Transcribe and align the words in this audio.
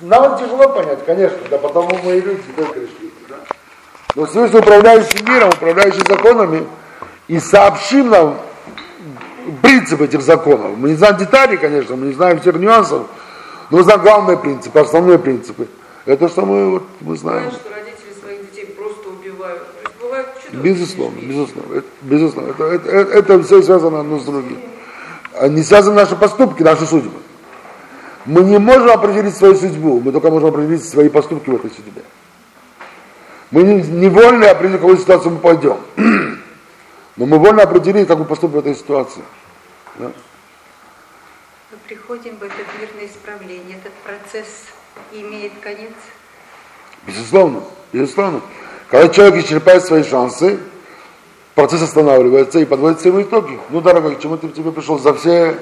Нам 0.00 0.38
тяжело 0.38 0.68
понять, 0.68 1.04
конечно, 1.04 1.38
да, 1.50 1.58
потому 1.58 1.90
мы 2.04 2.18
и 2.18 2.20
люди 2.20 2.42
только 2.54 2.72
пришли. 2.72 3.12
Да? 3.28 3.36
Но 4.14 4.26
Всевышний 4.26 4.60
управляющий 4.60 5.22
миром, 5.24 5.48
управляющий 5.48 6.02
законами, 6.06 6.66
и 7.26 7.40
сообщим 7.40 8.10
нам 8.10 8.38
принцип 9.60 10.00
этих 10.00 10.22
законов. 10.22 10.76
Мы 10.76 10.90
не 10.90 10.96
знаем 10.96 11.16
деталей, 11.16 11.56
конечно, 11.56 11.96
мы 11.96 12.06
не 12.06 12.12
знаем 12.12 12.40
всех 12.40 12.56
нюансов, 12.56 13.06
но 13.70 13.82
знаем 13.82 14.00
главные 14.02 14.36
принципы, 14.36 14.78
основные 14.78 15.18
принципы. 15.18 15.66
Это 16.06 16.28
что 16.28 16.46
мы, 16.46 16.70
вот, 16.70 16.84
мы 17.00 17.16
знаем. 17.16 17.50
Знаешь, 17.50 17.60
что 17.60 17.70
родители 17.74 18.20
своих 18.20 18.50
детей 18.50 18.66
просто 18.78 19.08
убивают. 19.08 19.62
То 19.62 19.82
есть 19.82 20.00
бывает 20.00 20.26
Безусловно, 20.52 21.18
безусловно. 21.20 21.74
Это, 21.74 21.86
безусловно. 22.02 22.50
Это, 22.50 22.64
это, 22.64 22.90
это, 22.90 23.18
это 23.18 23.42
все 23.42 23.62
связано 23.62 24.00
одно 24.00 24.18
с 24.18 24.24
другим. 24.24 24.58
А 25.34 25.48
не 25.48 25.62
связаны 25.62 25.96
наши 25.96 26.16
поступки, 26.16 26.62
наши 26.62 26.86
судьбы. 26.86 27.18
Мы 28.28 28.42
не 28.42 28.58
можем 28.58 28.90
определить 28.90 29.34
свою 29.34 29.54
судьбу, 29.54 30.00
мы 30.00 30.12
только 30.12 30.28
можем 30.28 30.50
определить 30.50 30.86
свои 30.86 31.08
поступки 31.08 31.48
в 31.48 31.54
этой 31.54 31.70
судьбе. 31.70 32.02
Мы 33.50 33.62
невольно 33.62 34.50
определим, 34.50 34.76
в 34.76 34.80
какую 34.80 34.98
ситуацию 34.98 35.32
мы 35.32 35.38
пойдем. 35.38 35.78
Но 37.16 37.24
мы 37.24 37.38
вольно 37.38 37.62
определили, 37.62 38.04
как 38.04 38.18
мы 38.18 38.26
поступим 38.26 38.56
в 38.56 38.58
этой 38.58 38.74
ситуации. 38.74 39.22
Да? 39.98 40.12
Мы 41.70 41.78
приходим 41.86 42.36
в 42.36 42.42
этот 42.42 42.66
мир 42.78 42.90
на 43.00 43.06
исправление. 43.06 43.78
Этот 43.78 43.94
процесс 44.04 44.66
имеет 45.10 45.52
конец? 45.62 45.94
Безусловно, 47.06 47.62
безусловно. 47.94 48.42
Когда 48.90 49.08
человек 49.08 49.42
исчерпает 49.42 49.86
свои 49.86 50.02
шансы, 50.02 50.58
процесс 51.54 51.80
останавливается 51.80 52.58
и 52.58 52.66
подводится 52.66 53.08
его 53.08 53.22
итоги. 53.22 53.58
Ну, 53.70 53.80
дорогой, 53.80 54.16
к 54.16 54.20
чему 54.20 54.36
ты 54.36 54.50
тебе 54.50 54.70
пришел 54.70 54.98
за 54.98 55.14
все 55.14 55.56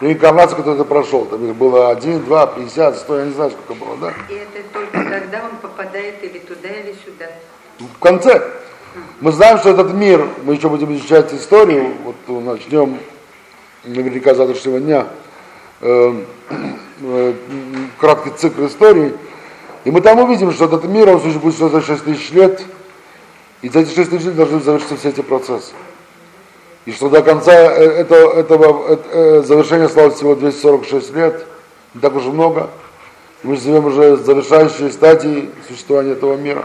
реинкарнации, 0.00 0.56
которые 0.56 0.82
ты 0.82 0.84
прошел? 0.84 1.24
Там 1.24 1.44
их 1.46 1.54
было 1.56 1.90
один, 1.90 2.24
два, 2.24 2.46
пятьдесят, 2.46 2.96
сто, 2.96 3.18
я 3.18 3.26
не 3.26 3.32
знаю, 3.32 3.50
сколько 3.50 3.74
было, 3.74 3.96
да? 3.96 4.14
И 4.28 4.34
это 4.34 4.62
только 4.72 4.98
тогда 4.98 5.44
он 5.44 5.56
попадает 5.62 6.22
или 6.22 6.38
туда, 6.38 6.68
или 6.68 6.94
сюда. 7.04 7.26
В 7.78 7.98
конце. 7.98 8.42
Мы 9.20 9.30
знаем, 9.32 9.58
что 9.58 9.70
этот 9.70 9.92
мир, 9.92 10.26
мы 10.44 10.54
еще 10.54 10.68
будем 10.70 10.94
изучать 10.94 11.32
историю, 11.34 11.92
вот 12.04 12.44
начнем 12.44 12.98
наверняка 13.84 14.34
завтрашнего 14.34 14.80
дня, 14.80 15.06
э, 15.82 16.24
э, 17.00 17.32
краткий 17.98 18.30
цикл 18.30 18.66
истории, 18.66 19.12
и 19.84 19.90
мы 19.90 20.00
там 20.00 20.18
увидим, 20.18 20.50
что 20.52 20.64
этот 20.64 20.84
мир, 20.84 21.08
он 21.10 21.20
существует 21.20 21.56
за 21.56 21.80
6 21.80 22.04
тысяч 22.04 22.30
лет, 22.32 22.62
и 23.62 23.68
за 23.68 23.80
эти 23.80 23.94
6 23.94 24.10
тысяч 24.10 24.24
лет 24.24 24.36
должны 24.36 24.60
завершиться 24.60 24.96
все 24.96 25.10
эти 25.10 25.20
процессы. 25.20 25.72
И 26.86 26.92
что 26.92 27.08
до 27.08 27.20
конца 27.20 27.52
э, 27.52 27.82
этого, 27.82 28.32
этого, 28.32 29.00
э, 29.12 29.42
завершения 29.42 29.86
осталось 29.86 30.14
всего 30.14 30.36
246 30.36 31.14
лет, 31.14 31.46
не 31.94 32.00
так 32.00 32.14
уж 32.14 32.24
много. 32.24 32.70
Мы 33.42 33.56
живем 33.56 33.86
уже 33.86 34.14
в 34.14 34.24
завершающей 34.24 34.92
стадии 34.92 35.50
существования 35.66 36.12
этого 36.12 36.36
мира. 36.36 36.64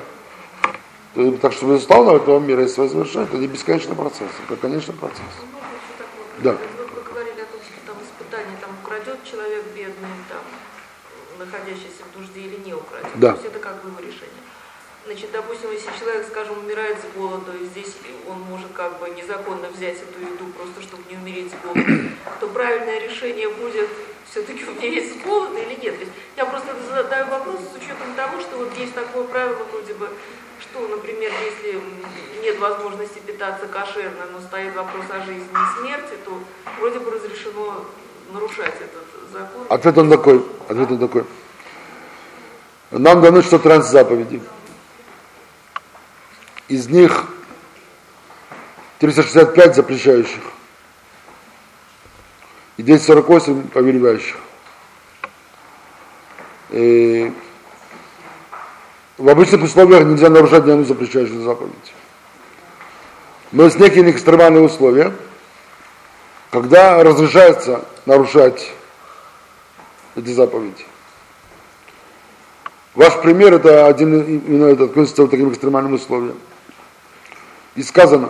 Так 1.42 1.54
что, 1.54 1.66
безусловно, 1.66 2.14
у 2.14 2.16
этого 2.18 2.40
мира 2.40 2.62
есть 2.62 2.76
свое 2.76 2.90
завершение. 2.90 3.28
Это 3.28 3.38
не 3.38 3.48
бесконечный 3.48 3.96
процесс, 3.96 4.30
это 4.48 4.56
конечный 4.56 4.94
процесс. 4.94 5.20
Да. 6.38 6.52
Вы, 6.52 6.86
вы 6.86 7.02
говорили 7.02 7.42
о 7.42 7.46
том, 7.46 7.60
что 7.66 7.92
там 7.92 7.96
испытание, 8.04 8.58
там 8.62 8.70
украдет 8.84 9.18
человек 9.30 9.64
бедный, 9.76 10.16
там, 10.30 10.46
находящийся 11.40 12.04
в 12.14 12.20
нужде 12.20 12.42
или 12.42 12.64
не 12.64 12.74
украдет. 12.76 13.10
Да. 13.16 13.32
То 13.32 13.38
есть 13.38 13.48
это 13.48 13.60
как 13.60 13.84
бы 13.84 13.90
его 13.90 14.00
решение. 14.00 14.41
Значит, 15.06 15.32
допустим, 15.32 15.72
если 15.72 15.90
человек, 16.00 16.28
скажем, 16.28 16.60
умирает 16.60 16.98
с 17.00 17.18
голода, 17.18 17.52
и 17.60 17.66
здесь 17.66 17.96
он 18.30 18.40
может 18.42 18.72
как 18.74 19.00
бы 19.00 19.10
незаконно 19.10 19.68
взять 19.70 19.98
эту 19.98 20.20
еду, 20.22 20.46
просто 20.56 20.82
чтобы 20.82 21.04
не 21.10 21.18
умереть 21.18 21.52
с 21.52 21.66
голода, 21.66 22.12
то 22.40 22.48
правильное 22.48 23.00
решение 23.00 23.50
будет 23.50 23.90
все-таки 24.30 24.64
умереть 24.64 25.12
с 25.12 25.26
голода 25.26 25.58
или 25.58 25.74
нет? 25.82 25.96
То 25.96 26.02
есть 26.02 26.12
я 26.38 26.46
просто 26.46 26.76
задаю 26.88 27.26
вопрос 27.28 27.62
с 27.62 27.76
учетом 27.76 28.14
того, 28.16 28.40
что 28.42 28.58
вот 28.58 28.78
есть 28.78 28.94
такое 28.94 29.24
правило 29.24 29.58
вроде 29.72 29.96
бы 29.96 30.08
что, 30.62 30.88
например, 30.88 31.32
если 31.44 31.82
нет 32.44 32.60
возможности 32.60 33.20
питаться 33.26 33.66
кошерно, 33.66 34.26
но 34.32 34.40
стоит 34.40 34.76
вопрос 34.76 35.06
о 35.10 35.26
жизни 35.26 35.44
и 35.44 35.80
смерти, 35.80 36.14
то 36.24 36.32
вроде 36.80 37.00
бы 37.00 37.12
разрешено 37.12 37.86
нарушать 38.32 38.76
этот 38.76 39.32
закон. 39.34 39.66
Ответ 39.70 39.98
он 39.98 40.10
такой. 40.10 40.46
Ответ 40.68 40.92
он 40.92 41.00
такой. 41.00 41.24
Нам 42.92 43.22
дано 43.22 43.42
113 43.42 43.92
заповедей. 43.92 44.42
Из 46.72 46.88
них 46.88 47.26
365 49.00 49.76
запрещающих 49.76 50.42
и 52.78 52.84
248 52.84 53.68
повелевающих. 53.68 54.38
И 56.70 57.34
в 59.18 59.28
обычных 59.28 59.64
условиях 59.64 60.06
нельзя 60.06 60.30
нарушать 60.30 60.66
ни 60.66 60.72
одну 60.72 60.86
запрещающую 60.86 61.42
заповедь. 61.42 61.94
Но 63.52 63.66
есть 63.66 63.78
некие 63.78 64.10
экстремальные 64.10 64.64
условия, 64.64 65.12
когда 66.52 67.04
разрешается 67.04 67.84
нарушать 68.06 68.72
эти 70.16 70.30
заповеди. 70.30 70.86
Ваш 72.96 73.20
пример 73.22 73.56
это 73.56 73.88
один 73.88 74.24
именно 74.24 74.68
это 74.68 74.86
относится 74.86 75.28
к 75.28 75.32
таким 75.32 75.52
экстремальным 75.52 75.96
условиям. 75.96 76.38
И 77.76 77.84
сказано, 77.84 78.30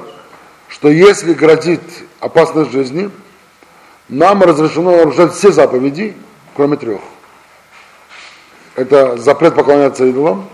что 0.68 0.90
если 0.90 1.34
грозит 1.34 1.82
опасность 2.20 2.72
жизни, 2.72 3.10
нам 4.08 4.44
разрешено 4.44 4.98
нарушать 4.98 5.34
все 5.34 5.52
заповеди, 5.52 6.16
кроме 6.56 6.78
трех. 6.78 7.02
Это 8.76 9.18
запрет 9.18 9.56
поклоняться 9.56 10.06
идолам, 10.06 10.48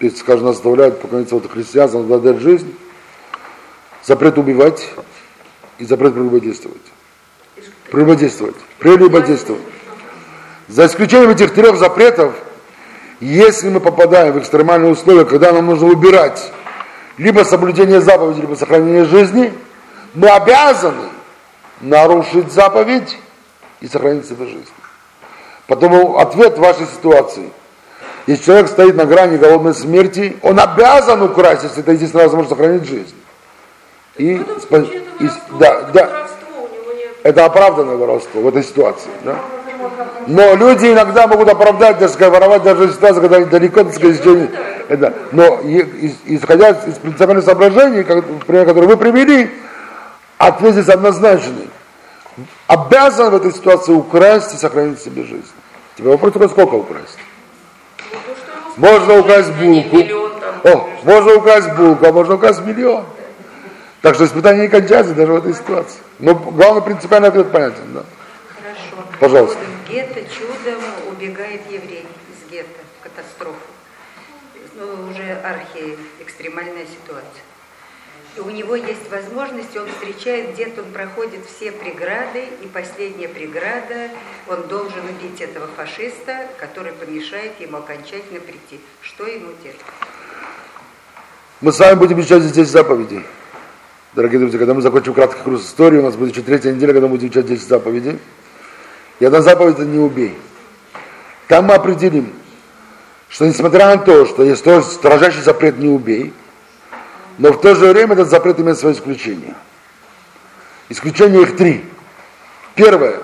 если, 0.00 0.18
скажем, 0.18 0.46
нас 0.46 0.56
заставляют 0.56 1.00
поклониться 1.00 1.34
вот 1.34 1.50
христианству, 1.50 2.02
надо 2.02 2.32
дать 2.32 2.42
жизнь, 2.42 2.74
запрет 4.04 4.36
убивать 4.36 4.88
и 5.78 5.84
запрет 5.84 6.14
прелюбодействовать. 6.14 6.82
Прелюбодействовать. 7.90 8.56
Прелюбодействовать. 8.78 9.62
За 10.68 10.86
исключением 10.86 11.30
этих 11.30 11.54
трех 11.54 11.76
запретов, 11.76 12.34
если 13.20 13.68
мы 13.68 13.80
попадаем 13.80 14.32
в 14.32 14.38
экстремальные 14.38 14.92
условия, 14.92 15.24
когда 15.24 15.52
нам 15.52 15.66
нужно 15.66 15.86
убирать 15.86 16.52
либо 17.18 17.44
соблюдение 17.44 18.00
заповеди, 18.00 18.40
либо 18.40 18.54
сохранение 18.54 19.04
жизни, 19.04 19.52
мы 20.14 20.28
обязаны 20.28 21.08
нарушить 21.80 22.52
заповедь 22.52 23.16
и 23.80 23.88
сохранить 23.88 24.26
себе 24.26 24.46
жизнь. 24.46 24.72
Потому 25.66 26.18
ответ 26.18 26.58
вашей 26.58 26.86
ситуации– 26.86 27.50
если 28.26 28.44
человек 28.44 28.68
стоит 28.68 28.94
на 28.94 29.04
грани 29.04 29.36
голодной 29.36 29.74
смерти, 29.74 30.36
он 30.42 30.60
обязан 30.60 31.22
украсть, 31.22 31.64
если 31.64 31.80
это 31.80 31.92
единственная 31.92 32.26
возможность 32.26 32.50
сохранить 32.50 32.84
жизнь. 32.84 33.14
И, 34.16 34.40
спа... 34.60 34.78
и 34.78 35.28
да, 35.58 35.82
да. 35.92 36.26
Это 37.24 37.44
оправданное 37.44 37.96
воровство 37.96 38.42
в 38.42 38.48
этой 38.48 38.62
ситуации. 38.62 39.10
Да? 39.24 39.36
Но 40.26 40.54
люди 40.54 40.92
иногда 40.92 41.26
могут 41.26 41.48
оправдать, 41.48 41.98
даже 41.98 42.12
сказать, 42.12 42.32
воровать 42.32 42.62
даже 42.62 42.86
в 42.86 42.92
ситуации, 42.92 43.20
когда 43.20 43.40
далеко, 43.44 43.84
так 43.84 43.94
сказать, 43.94 44.16
это. 44.88 45.14
Но 45.32 45.60
исходя 46.26 46.70
из 46.70 46.98
принципиальных 46.98 47.44
соображений, 47.44 48.04
как, 48.04 48.24
пример, 48.46 48.66
который 48.66 48.86
вы 48.86 48.96
привели, 48.96 49.50
ответ 50.38 50.72
здесь 50.72 50.88
однозначный. 50.88 51.68
Обязан 52.66 53.30
в 53.30 53.34
этой 53.36 53.52
ситуации 53.52 53.92
украсть 53.92 54.54
и 54.54 54.56
сохранить 54.56 55.00
себе 55.00 55.24
жизнь. 55.24 55.52
Тебе 55.96 56.08
вопрос 56.10 56.32
только 56.32 56.48
сколько 56.48 56.74
украсть? 56.76 57.18
Можно 58.76 59.18
украсть 59.18 59.52
булку. 59.52 59.98
О, 60.64 60.88
можно 61.02 61.34
украсть 61.34 61.70
булку, 61.74 62.06
а 62.06 62.12
можно 62.12 62.34
украсть 62.34 62.62
миллион. 62.62 63.04
Так 64.00 64.14
что 64.14 64.24
испытание 64.24 64.62
не 64.62 64.68
кончается 64.68 65.14
даже 65.14 65.32
в 65.32 65.36
этой 65.36 65.54
ситуации. 65.54 65.98
Но 66.18 66.34
главный 66.34 66.82
принципиальный 66.82 67.28
ответ 67.28 67.52
понятен, 67.52 67.92
да? 67.94 68.02
Хорошо. 68.60 69.08
Пожалуйста. 69.20 69.58
Гетто 69.88 70.20
чудом 70.22 70.80
убегает 71.10 71.60
еврей 71.70 72.06
из 72.30 72.50
гетто 72.50 72.80
в 73.00 73.02
катастрофу. 73.04 73.58
Ну, 74.82 75.10
уже 75.10 75.38
архи, 75.44 75.96
экстремальная 76.18 76.86
ситуация. 76.86 77.44
И 78.36 78.40
у 78.40 78.50
него 78.50 78.74
есть 78.74 79.08
возможность, 79.12 79.76
он 79.76 79.86
встречает, 79.88 80.54
где-то 80.54 80.82
он 80.82 80.90
проходит 80.90 81.46
все 81.46 81.70
преграды, 81.70 82.46
и 82.62 82.66
последняя 82.66 83.28
преграда, 83.28 84.08
он 84.48 84.66
должен 84.66 85.04
убить 85.04 85.40
этого 85.40 85.68
фашиста, 85.76 86.48
который 86.58 86.92
помешает 86.92 87.60
ему 87.60 87.76
окончательно 87.76 88.40
прийти. 88.40 88.80
Что 89.02 89.24
ему 89.24 89.52
делать? 89.62 89.78
Мы 91.60 91.70
с 91.70 91.78
вами 91.78 91.96
будем 91.96 92.18
изучать 92.18 92.42
здесь 92.42 92.68
заповеди. 92.68 93.22
Дорогие 94.14 94.40
друзья, 94.40 94.58
когда 94.58 94.74
мы 94.74 94.82
закончим 94.82 95.14
краткий 95.14 95.42
курс 95.42 95.64
истории, 95.64 95.98
у 95.98 96.02
нас 96.02 96.16
будет 96.16 96.32
еще 96.32 96.42
третья 96.42 96.72
неделя, 96.72 96.92
когда 96.92 97.06
мы 97.06 97.12
будем 97.12 97.28
изучать 97.28 97.46
10 97.46 97.68
заповедей. 97.68 98.18
И 99.20 99.24
одна 99.24 99.42
заповедь 99.42 99.78
не 99.78 100.00
убей. 100.00 100.36
Там 101.46 101.66
мы 101.66 101.74
определим, 101.74 102.32
что 103.32 103.46
несмотря 103.46 103.86
на 103.86 103.96
то, 103.96 104.26
что 104.26 104.42
есть 104.42 104.60
строжайший 104.60 105.42
запрет 105.42 105.78
не 105.78 105.88
убей, 105.88 106.34
но 107.38 107.50
в 107.50 107.60
то 107.62 107.74
же 107.74 107.86
время 107.86 108.12
этот 108.12 108.28
запрет 108.28 108.60
имеет 108.60 108.78
свои 108.78 108.92
исключения. 108.92 109.54
Исключения 110.90 111.40
их 111.40 111.56
три. 111.56 111.82
Первое, 112.74 113.20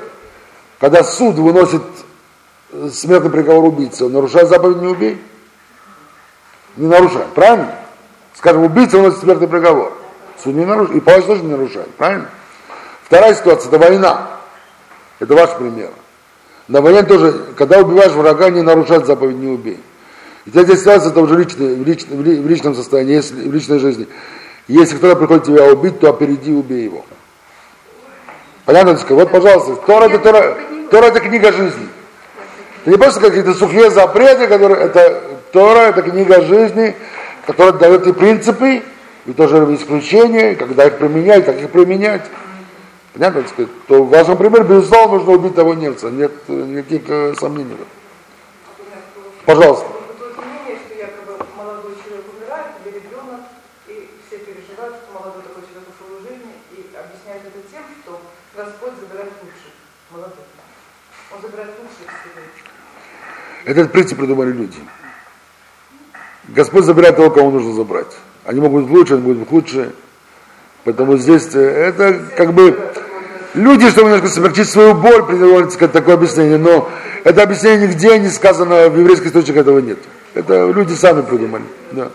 когда 0.81 1.05
суд 1.05 1.34
выносит 1.37 1.82
смертный 2.90 3.31
приговор 3.31 3.64
убийцы, 3.64 4.06
он 4.06 4.12
нарушает 4.12 4.49
заповедь 4.49 4.78
«не 4.78 4.87
убей»? 4.87 5.22
Не 6.76 6.87
нарушает, 6.87 7.28
правильно? 7.34 7.75
Скажем, 8.34 8.62
убийца 8.62 8.99
уносит 8.99 9.20
смертный 9.20 9.49
приговор. 9.49 9.93
Суд 10.43 10.55
не 10.55 10.64
нарушает, 10.64 10.96
и 10.96 11.00
палач 11.00 11.25
тоже 11.26 11.43
не 11.43 11.50
нарушает, 11.50 11.90
правильно? 11.96 12.31
Вторая 13.02 13.34
ситуация– 13.34 13.69
это 13.69 13.78
война. 13.78 14.31
Это 15.19 15.34
ваш 15.34 15.55
пример. 15.56 15.90
На 16.66 16.81
войне 16.81 17.02
тоже, 17.02 17.46
когда 17.56 17.81
убиваешь 17.81 18.12
врага, 18.12 18.49
не 18.49 18.62
нарушать 18.62 19.05
заповедь 19.05 19.37
«не 19.37 19.49
убей». 19.49 19.78
И 20.49 20.50
третья 20.50 20.77
ситуация– 20.77 21.11
это 21.12 21.21
уже 21.21 21.37
личный, 21.37 21.75
в, 21.75 21.87
личном, 21.87 22.23
в 22.23 22.49
личном 22.49 22.75
состоянии, 22.75 23.17
если, 23.17 23.35
в 23.35 23.53
личной 23.53 23.79
жизни. 23.81 24.09
Если 24.67 24.97
кто-то 24.97 25.17
приходит 25.17 25.45
тебя 25.45 25.67
убить, 25.67 26.00
то 26.00 26.09
опереди 26.09 26.50
убей 26.53 26.85
его. 26.85 27.05
Понятно? 28.65 28.99
Вот, 29.11 29.31
пожалуйста, 29.31 29.77
Тора 29.87 30.06
это, 30.06 30.19
Тора, 30.21 30.56
Тора 30.91 31.05
это 31.09 31.21
книга 31.21 31.53
жизни. 31.53 31.87
Это 32.81 32.91
не 32.93 32.97
просто 32.97 33.21
какие-то 33.21 33.53
сухие 33.53 33.91
запреты, 33.91 34.47
которые, 34.49 34.87
это 34.87 35.23
Тора, 35.53 35.81
это 35.81 36.00
книга 36.00 36.41
жизни, 36.41 36.97
которая 37.47 37.75
дает 37.75 38.06
и 38.06 38.15
принципы, 38.15 38.83
и 39.27 39.33
тоже 39.35 39.59
исключения, 39.75 40.55
когда 40.55 40.87
их 40.87 40.97
применять, 40.97 41.44
как 41.44 41.61
их 41.61 41.69
применять. 41.69 42.25
Понятно, 43.12 43.43
так 43.43 43.51
сказать, 43.51 43.71
то 43.87 44.03
в 44.03 44.09
вашем 44.09 44.39
примере, 44.39 44.65
безусловно, 44.65 45.19
нужно 45.19 45.33
убить 45.33 45.55
того 45.55 45.75
немца. 45.75 46.09
Нет 46.09 46.33
никаких 46.49 47.03
э, 58.56 58.64
сомнений 58.81 58.94
в 59.08 59.14
этом. 59.14 59.32
Пожалуйста. 60.10 60.43
Этот 63.64 63.93
принцип 63.93 64.19
придумали 64.19 64.52
люди. 64.52 64.78
Господь 66.49 66.84
забирает 66.84 67.16
того, 67.16 67.31
кого 67.31 67.50
нужно 67.50 67.75
забрать. 67.75 68.16
Они 68.44 68.60
могут 68.60 68.84
быть 68.84 68.93
лучше, 68.93 69.14
они 69.14 69.22
могут 69.22 69.38
быть 69.38 69.52
лучше. 69.52 69.93
Поэтому 70.84 71.19
здесь 71.19 71.55
э, 71.55 71.60
это 71.60 72.19
как 72.37 72.55
бы 72.55 72.78
люди, 73.55 73.90
чтобы 73.90 74.08
немножко 74.08 74.28
смягчить 74.28 74.69
свою 74.69 74.94
боль, 74.94 75.26
придумали 75.26 75.69
такое 75.88 76.14
объяснение, 76.14 76.56
но 76.56 76.88
это 77.25 77.43
объяснение 77.43 77.88
нигде 77.88 78.19
не 78.19 78.31
сказано, 78.31 78.88
в 78.88 78.99
еврейских 78.99 79.26
источниках 79.26 79.62
этого 79.62 79.81
нет. 79.81 79.99
Это 80.34 80.70
люди 80.70 80.94
сами 80.94 81.22
придумали. 81.22 81.64
Да. 81.93 82.10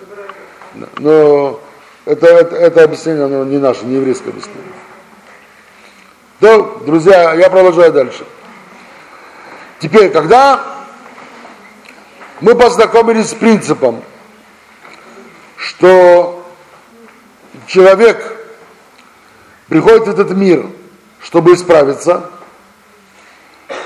Но 0.98 1.60
это, 2.06 2.26
это, 2.26 2.56
это 2.56 2.84
объяснение, 2.84 3.26
оно 3.26 3.44
не 3.46 3.60
наше, 3.60 3.86
не 3.86 3.96
еврейское 3.96 4.30
объяснение. 4.30 4.64
То, 6.44 6.82
друзья, 6.86 7.36
я 7.36 7.50
продолжаю 7.50 7.94
дальше. 7.94 8.26
Теперь, 9.80 10.10
когда 10.10 10.62
мы 12.42 12.54
познакомились 12.54 13.30
с 13.30 13.34
принципом, 13.34 14.04
что 15.56 16.46
человек 17.66 18.38
приходит 19.70 20.06
в 20.06 20.10
этот 20.10 20.32
мир, 20.32 20.66
чтобы 21.22 21.54
исправиться, 21.54 22.30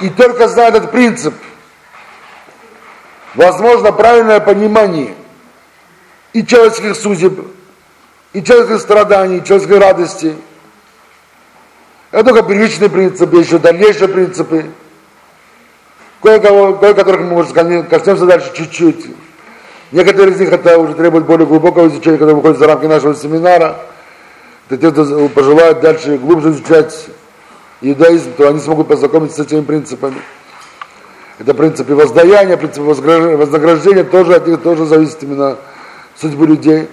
и 0.01 0.09
только 0.09 0.47
зная 0.47 0.69
этот 0.69 0.89
принцип, 0.89 1.35
возможно 3.35 3.91
правильное 3.91 4.39
понимание 4.39 5.13
и 6.33 6.43
человеческих 6.43 6.95
судеб, 6.95 7.39
и 8.33 8.41
человеческих 8.41 8.81
страданий, 8.81 9.37
и 9.37 9.45
человеческой 9.45 9.77
радости. 9.77 10.35
Это 12.11 12.23
только 12.23 12.43
первичный 12.43 12.89
принцип, 12.89 13.33
еще 13.33 13.57
дальнейшие 13.57 14.07
принципы– 14.07 14.65
кое-кого, 16.21 16.73
кое-которых 16.73 17.21
мы, 17.21 17.27
может, 17.27 17.53
коснемся 17.53 18.25
дальше 18.25 18.51
чуть-чуть. 18.53 19.05
Некоторые 19.91 20.35
из 20.35 20.39
них 20.39 20.51
это 20.51 20.77
уже 20.77 20.93
требуют 20.93 21.25
более 21.25 21.47
глубокого 21.47 21.87
изучения, 21.87 22.17
когда 22.17 22.33
выходят 22.33 22.57
за 22.57 22.67
рамки 22.67 22.85
нашего 22.85 23.15
семинара. 23.15 23.77
Это 24.69 24.77
те, 24.77 24.91
кто 24.91 25.29
пожелают 25.29 25.79
дальше 25.79 26.17
глубже 26.17 26.49
изучать 26.49 27.07
иудаизм, 27.81 28.33
то 28.35 28.49
они 28.49 28.59
смогут 28.59 28.89
познакомиться 28.89 29.41
с 29.41 29.45
этими 29.45 29.61
принципами. 29.61 30.17
Это 31.39 31.53
принципы 31.53 31.95
воздаяния, 31.95 32.57
принципы 32.57 32.81
вознаграждения, 32.87 34.03
тоже 34.03 34.35
от 34.35 34.47
них 34.47 34.61
тоже 34.61 34.85
зависит 34.85 35.23
именно 35.23 35.57
судьбы 36.19 36.47
людей. 36.47 36.89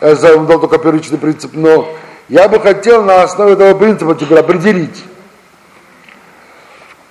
Я 0.00 0.14
вам 0.36 0.46
дал 0.46 0.60
только 0.60 0.78
первичный 0.78 1.18
принцип, 1.18 1.50
но 1.52 1.94
я 2.30 2.48
бы 2.48 2.60
хотел 2.60 3.02
на 3.02 3.24
основе 3.24 3.54
этого 3.54 3.76
принципа 3.76 4.14
теперь 4.14 4.38
определить. 4.38 5.04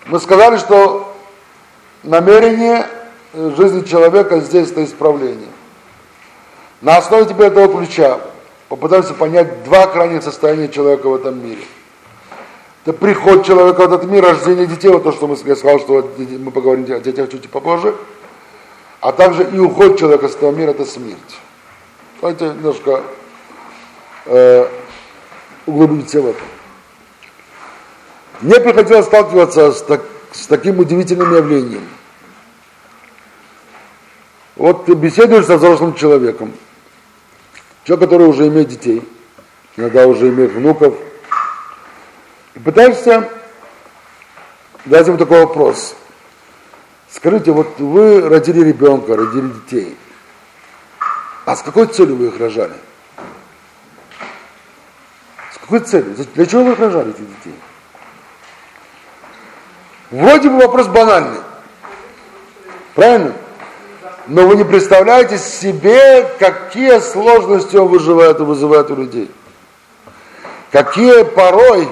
Мы 0.05 0.17
сказали, 0.19 0.57
что 0.57 1.13
намерение 2.03 2.87
жизни 3.33 3.81
человека 3.81 4.39
здесь 4.39 4.71
это 4.71 4.83
исправление. 4.85 5.49
На 6.81 6.97
основе 6.97 7.25
теперь 7.25 7.47
этого 7.47 7.67
ключа 7.67 8.21
попытаемся 8.69 9.13
понять 9.13 9.65
два 9.65 9.87
крайних 9.87 10.23
состояния 10.23 10.69
человека 10.69 11.09
в 11.09 11.15
этом 11.15 11.43
мире. 11.43 11.63
Это 12.85 12.93
приход 12.93 13.45
человека 13.45 13.81
в 13.81 13.93
этот 13.93 14.05
мир, 14.05 14.23
рождение 14.23 14.67
детей, 14.67 14.87
вот 14.87 15.03
то, 15.03 15.11
что 15.11 15.27
мы, 15.27 15.35
сказал, 15.35 15.79
что 15.79 16.09
мы 16.17 16.49
поговорим 16.51 16.85
о 16.95 16.99
детях 17.01 17.29
чуть 17.29 17.49
попозже, 17.49 17.93
а 19.01 19.11
также 19.11 19.43
и 19.43 19.59
уход 19.59 19.99
человека 19.99 20.29
с 20.29 20.35
этого 20.35 20.53
мира, 20.53 20.71
это 20.71 20.85
смерть. 20.85 21.17
Давайте 22.21 22.45
немножко 22.45 23.03
э, 24.25 24.67
углубимся 25.69 26.21
в 26.21 26.27
это. 26.27 26.39
Мне 28.41 28.59
приходилось 28.59 29.05
сталкиваться 29.05 29.71
с, 29.71 29.81
так, 29.81 30.01
с 30.31 30.47
таким 30.47 30.79
удивительным 30.79 31.35
явлением. 31.35 31.87
Вот 34.55 34.85
ты 34.85 34.93
беседуешь 34.93 35.45
со 35.45 35.57
взрослым 35.57 35.93
человеком, 35.93 36.53
человек, 37.83 38.09
который 38.09 38.27
уже 38.27 38.47
имеет 38.47 38.67
детей, 38.67 39.01
иногда 39.77 40.05
уже 40.05 40.29
имеет 40.29 40.51
внуков, 40.51 40.95
и 42.55 42.59
пытаешься 42.59 43.29
дать 44.85 45.07
ему 45.07 45.17
такой 45.17 45.45
вопрос. 45.45 45.95
Скажите, 47.09 47.51
вот 47.51 47.79
вы 47.79 48.27
родили 48.27 48.63
ребенка, 48.63 49.15
родили 49.15 49.47
детей, 49.47 49.97
а 51.45 51.55
с 51.55 51.61
какой 51.61 51.87
целью 51.87 52.15
вы 52.15 52.27
их 52.27 52.39
рожали? 52.39 52.75
Какой 55.69 55.85
целью? 55.85 56.15
Для 56.33 56.45
чего 56.47 56.63
вы 56.63 56.73
рожали, 56.73 57.11
этих 57.11 57.27
детей? 57.27 57.53
Вроде 60.09 60.49
бы 60.49 60.57
вопрос 60.57 60.87
банальный. 60.87 61.41
Правильно? 62.95 63.33
Но 64.25 64.47
вы 64.47 64.55
не 64.55 64.63
представляете 64.63 65.37
себе, 65.37 66.27
какие 66.39 66.97
сложности 66.99 67.75
он 67.75 67.87
выживает 67.89 68.39
и 68.39 68.43
вызывает 68.43 68.89
у 68.89 68.95
людей. 68.95 69.29
Какие 70.71 71.21
порой 71.23 71.87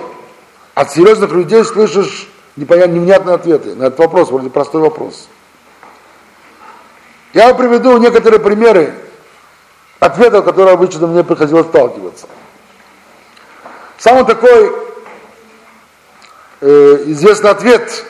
от 0.74 0.92
серьезных 0.92 1.32
людей 1.32 1.64
слышишь 1.64 2.28
непонятные, 2.56 3.00
невнятные 3.00 3.36
ответы 3.36 3.76
на 3.76 3.86
этот 3.86 4.00
вопрос, 4.00 4.32
вроде 4.32 4.50
простой 4.50 4.82
вопрос. 4.82 5.28
Я 7.36 7.54
приведу 7.54 7.96
некоторые 7.98 8.40
примеры 8.40 8.96
ответов, 10.00 10.46
которые 10.46 10.74
обычно 10.74 11.06
мне 11.06 11.24
приходилось 11.24 11.68
сталкиваться. 11.68 12.26
Самый 13.98 14.26
такой 14.26 14.72
э, 16.62 17.04
известный 17.08 17.50
ответ 17.50 18.06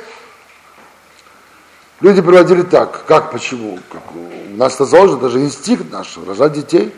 люди 2.01 2.21
приводили 2.21 2.63
так. 2.63 3.05
Как, 3.05 3.31
почему? 3.31 3.79
Как, 3.89 4.01
у 4.13 4.57
нас 4.57 4.75
это 4.75 4.85
заложено, 4.85 5.21
даже 5.21 5.39
инстинкт 5.39 5.89
наш, 5.91 6.17
рожать 6.17 6.53
детей. 6.53 6.93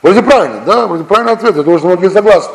Вроде 0.00 0.22
правильно, 0.22 0.62
да? 0.64 0.86
Вроде 0.86 1.04
правильный 1.04 1.34
ответ, 1.34 1.54
я 1.54 1.62
думаю, 1.62 1.78
что 1.78 1.88
многие 1.88 2.10
согласны. 2.10 2.54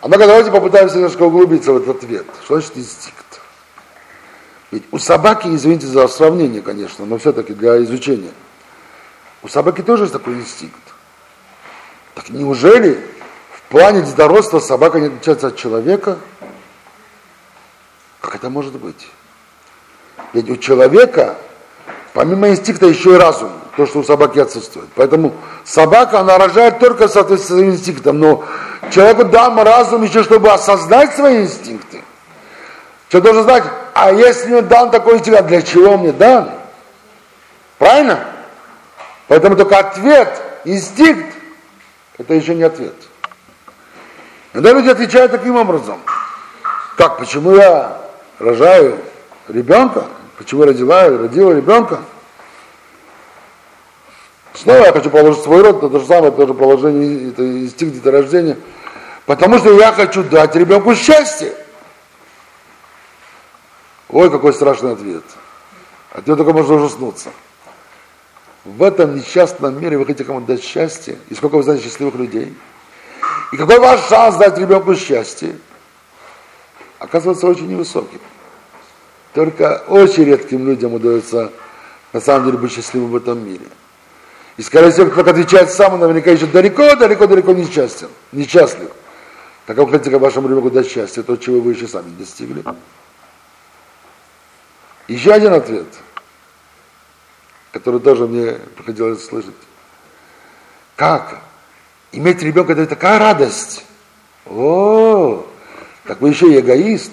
Однако 0.00 0.26
давайте 0.26 0.50
попытаемся 0.50 0.96
немножко 0.96 1.22
углубиться 1.22 1.72
в 1.72 1.76
этот 1.76 1.96
ответ. 1.96 2.26
Что 2.44 2.54
значит 2.54 2.76
инстинкт? 2.78 3.40
Ведь 4.70 4.84
у 4.90 4.98
собаки, 4.98 5.48
извините 5.48 5.86
за 5.86 6.08
сравнение, 6.08 6.62
конечно, 6.62 7.04
но 7.04 7.18
все-таки 7.18 7.52
для 7.52 7.82
изучения, 7.84 8.32
у 9.42 9.48
собаки 9.48 9.82
тоже 9.82 10.04
есть 10.04 10.14
такой 10.14 10.34
инстинкт. 10.34 10.80
Так 12.14 12.30
неужели 12.30 13.06
плане 13.72 14.02
детородства 14.02 14.60
собака 14.60 15.00
не 15.00 15.06
отличается 15.06 15.46
от 15.48 15.56
человека? 15.56 16.18
Как 18.20 18.34
это 18.34 18.50
может 18.50 18.74
быть? 18.74 19.08
Ведь 20.34 20.50
у 20.50 20.56
человека, 20.56 21.36
помимо 22.12 22.50
инстинкта, 22.50 22.86
еще 22.86 23.14
и 23.14 23.18
разум, 23.18 23.50
то, 23.76 23.86
что 23.86 24.00
у 24.00 24.04
собаки 24.04 24.38
отсутствует. 24.38 24.88
Поэтому 24.94 25.34
собака, 25.64 26.20
она 26.20 26.36
рожает 26.36 26.80
только 26.80 27.08
в 27.08 27.10
соответствии 27.10 27.64
инстинктом, 27.64 28.18
но 28.18 28.44
человеку 28.90 29.24
дам 29.24 29.58
разум 29.58 30.02
еще, 30.02 30.22
чтобы 30.22 30.52
осознать 30.52 31.14
свои 31.14 31.44
инстинкты. 31.44 32.02
Человек 33.08 33.24
должен 33.32 33.44
знать, 33.44 33.64
а 33.94 34.12
если 34.12 34.50
мне 34.50 34.60
дан 34.62 34.90
такой 34.90 35.14
инстинкт, 35.14 35.40
а 35.40 35.44
для 35.44 35.62
чего 35.62 35.96
мне 35.96 36.12
дан? 36.12 36.50
Правильно? 37.78 38.20
Поэтому 39.28 39.56
только 39.56 39.78
ответ, 39.78 40.28
инстинкт, 40.66 41.34
это 42.18 42.34
еще 42.34 42.54
не 42.54 42.64
ответ. 42.64 42.94
Иногда 44.52 44.72
люди 44.72 44.88
отвечают 44.88 45.32
таким 45.32 45.56
образом. 45.56 46.00
Как, 46.96 47.18
почему 47.18 47.54
я 47.54 47.98
рожаю 48.38 48.98
ребенка. 49.48 50.06
Почему 50.36 50.64
родила, 50.64 51.08
родила 51.08 51.54
ребенка. 51.54 52.00
Снова 54.54 54.84
я 54.86 54.92
хочу 54.92 55.10
положить 55.10 55.42
свой 55.42 55.62
род, 55.62 55.78
это 55.78 55.88
то 55.88 56.00
же 56.00 56.06
самое, 56.06 56.32
тоже 56.32 56.52
положение, 56.52 57.30
это 57.30 57.42
инстинкт 57.42 57.94
деторождения. 57.94 58.58
Потому 59.24 59.58
что 59.58 59.72
я 59.78 59.92
хочу 59.92 60.22
дать 60.24 60.54
ребенку 60.56 60.94
счастье. 60.94 61.54
Ой, 64.10 64.30
какой 64.30 64.52
страшный 64.52 64.92
ответ. 64.92 65.24
От 66.12 66.26
него 66.26 66.36
только 66.36 66.52
можно 66.52 66.74
ужаснуться. 66.74 67.30
В 68.64 68.82
этом 68.82 69.16
несчастном 69.16 69.80
мире 69.80 69.96
вы 69.96 70.04
хотите 70.04 70.24
кому-то 70.24 70.48
дать 70.48 70.62
счастье? 70.62 71.18
И 71.30 71.34
сколько 71.34 71.56
вы 71.56 71.62
знаете 71.62 71.84
счастливых 71.84 72.16
людей? 72.16 72.54
И 73.52 73.56
какой 73.56 73.78
ваш 73.78 74.08
шанс 74.08 74.36
дать 74.36 74.56
ребенку 74.58 74.96
счастье? 74.96 75.58
Оказывается, 76.98 77.46
очень 77.46 77.68
невысокий. 77.68 78.18
Только 79.34 79.84
очень 79.88 80.24
редким 80.24 80.66
людям 80.66 80.94
удается 80.94 81.52
на 82.12 82.20
самом 82.20 82.46
деле 82.46 82.58
быть 82.58 82.72
счастливым 82.72 83.10
в 83.10 83.16
этом 83.16 83.46
мире. 83.46 83.66
И, 84.56 84.62
скорее 84.62 84.90
всего, 84.90 85.10
кто 85.10 85.20
отвечает 85.20 85.70
сам, 85.70 85.98
наверняка 85.98 86.30
еще 86.30 86.46
далеко, 86.46 86.96
далеко, 86.96 87.26
далеко 87.26 87.52
несчастен, 87.52 88.08
несчастлив. 88.32 88.90
Так 89.66 89.76
как 89.76 89.86
вы 89.86 89.92
хотите 89.92 90.16
вашему 90.18 90.48
ребенку 90.48 90.70
дать 90.70 90.90
счастье, 90.90 91.22
то, 91.22 91.36
чего 91.36 91.60
вы 91.60 91.72
еще 91.72 91.86
сами 91.86 92.10
достигли. 92.16 92.64
Еще 95.08 95.32
один 95.32 95.52
ответ, 95.52 95.86
который 97.70 98.00
тоже 98.00 98.26
мне 98.26 98.52
приходилось 98.76 99.24
слышать. 99.24 99.54
Как? 100.96 101.51
Иметь 102.12 102.42
ребенка 102.42 102.72
это 102.74 102.86
такая 102.86 103.18
радость. 103.18 103.84
О, 104.44 105.46
так 106.04 106.20
вы 106.20 106.28
еще 106.30 106.52
и 106.52 106.60
эгоист. 106.60 107.12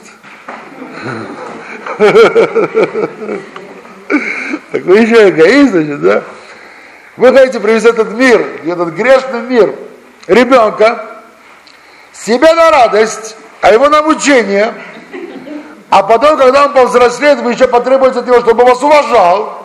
Так 4.71 4.83
вы 4.83 4.99
еще 4.99 5.29
эгоист, 5.29 5.71
значит, 5.71 6.01
да? 6.01 6.23
Вы 7.17 7.33
хотите 7.33 7.59
привести 7.59 7.89
этот 7.89 8.11
мир, 8.11 8.45
этот 8.65 8.89
грешный 8.89 9.41
мир, 9.41 9.75
ребенка, 10.27 11.05
себе 12.13 12.53
на 12.53 12.69
радость, 12.69 13.35
а 13.61 13.71
его 13.71 13.89
на 13.89 14.03
мучение, 14.03 14.75
а 15.89 16.03
потом, 16.03 16.37
когда 16.37 16.65
он 16.65 16.73
повзрослеет, 16.73 17.39
вы 17.39 17.53
еще 17.53 17.67
потребуете 17.67 18.19
от 18.19 18.27
него, 18.27 18.41
чтобы 18.41 18.63
вас 18.63 18.81
уважал. 18.81 19.58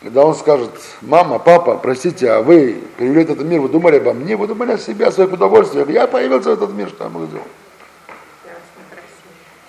Когда 0.00 0.24
он 0.24 0.34
скажет, 0.34 0.70
мама, 1.02 1.38
папа, 1.38 1.76
простите, 1.76 2.30
а 2.30 2.40
вы 2.40 2.82
привели 2.96 3.22
этот 3.22 3.40
мир, 3.40 3.60
вы 3.60 3.68
думали 3.68 3.98
обо 3.98 4.14
мне, 4.14 4.34
вы 4.34 4.46
думали 4.46 4.72
о 4.72 4.78
себе, 4.78 5.06
о 5.06 5.12
своих 5.12 5.32
удовольствиях. 5.32 5.90
Я 5.90 6.06
появился 6.06 6.50
в 6.50 6.52
этот 6.54 6.72
мир, 6.72 6.88
что 6.88 7.04
я 7.04 7.10
могу 7.10 7.26
сделать? 7.26 7.46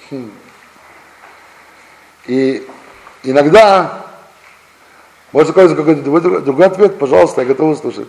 Хм. 0.09 0.31
И 2.27 2.67
иногда 3.23 4.05
может 5.33 5.51
сказать 5.51 5.75
какой-то 5.75 6.01
другой, 6.01 6.41
другой 6.41 6.65
ответ, 6.65 6.97
пожалуйста, 6.97 7.41
я 7.41 7.47
готов 7.47 7.77
услышать. 7.77 8.07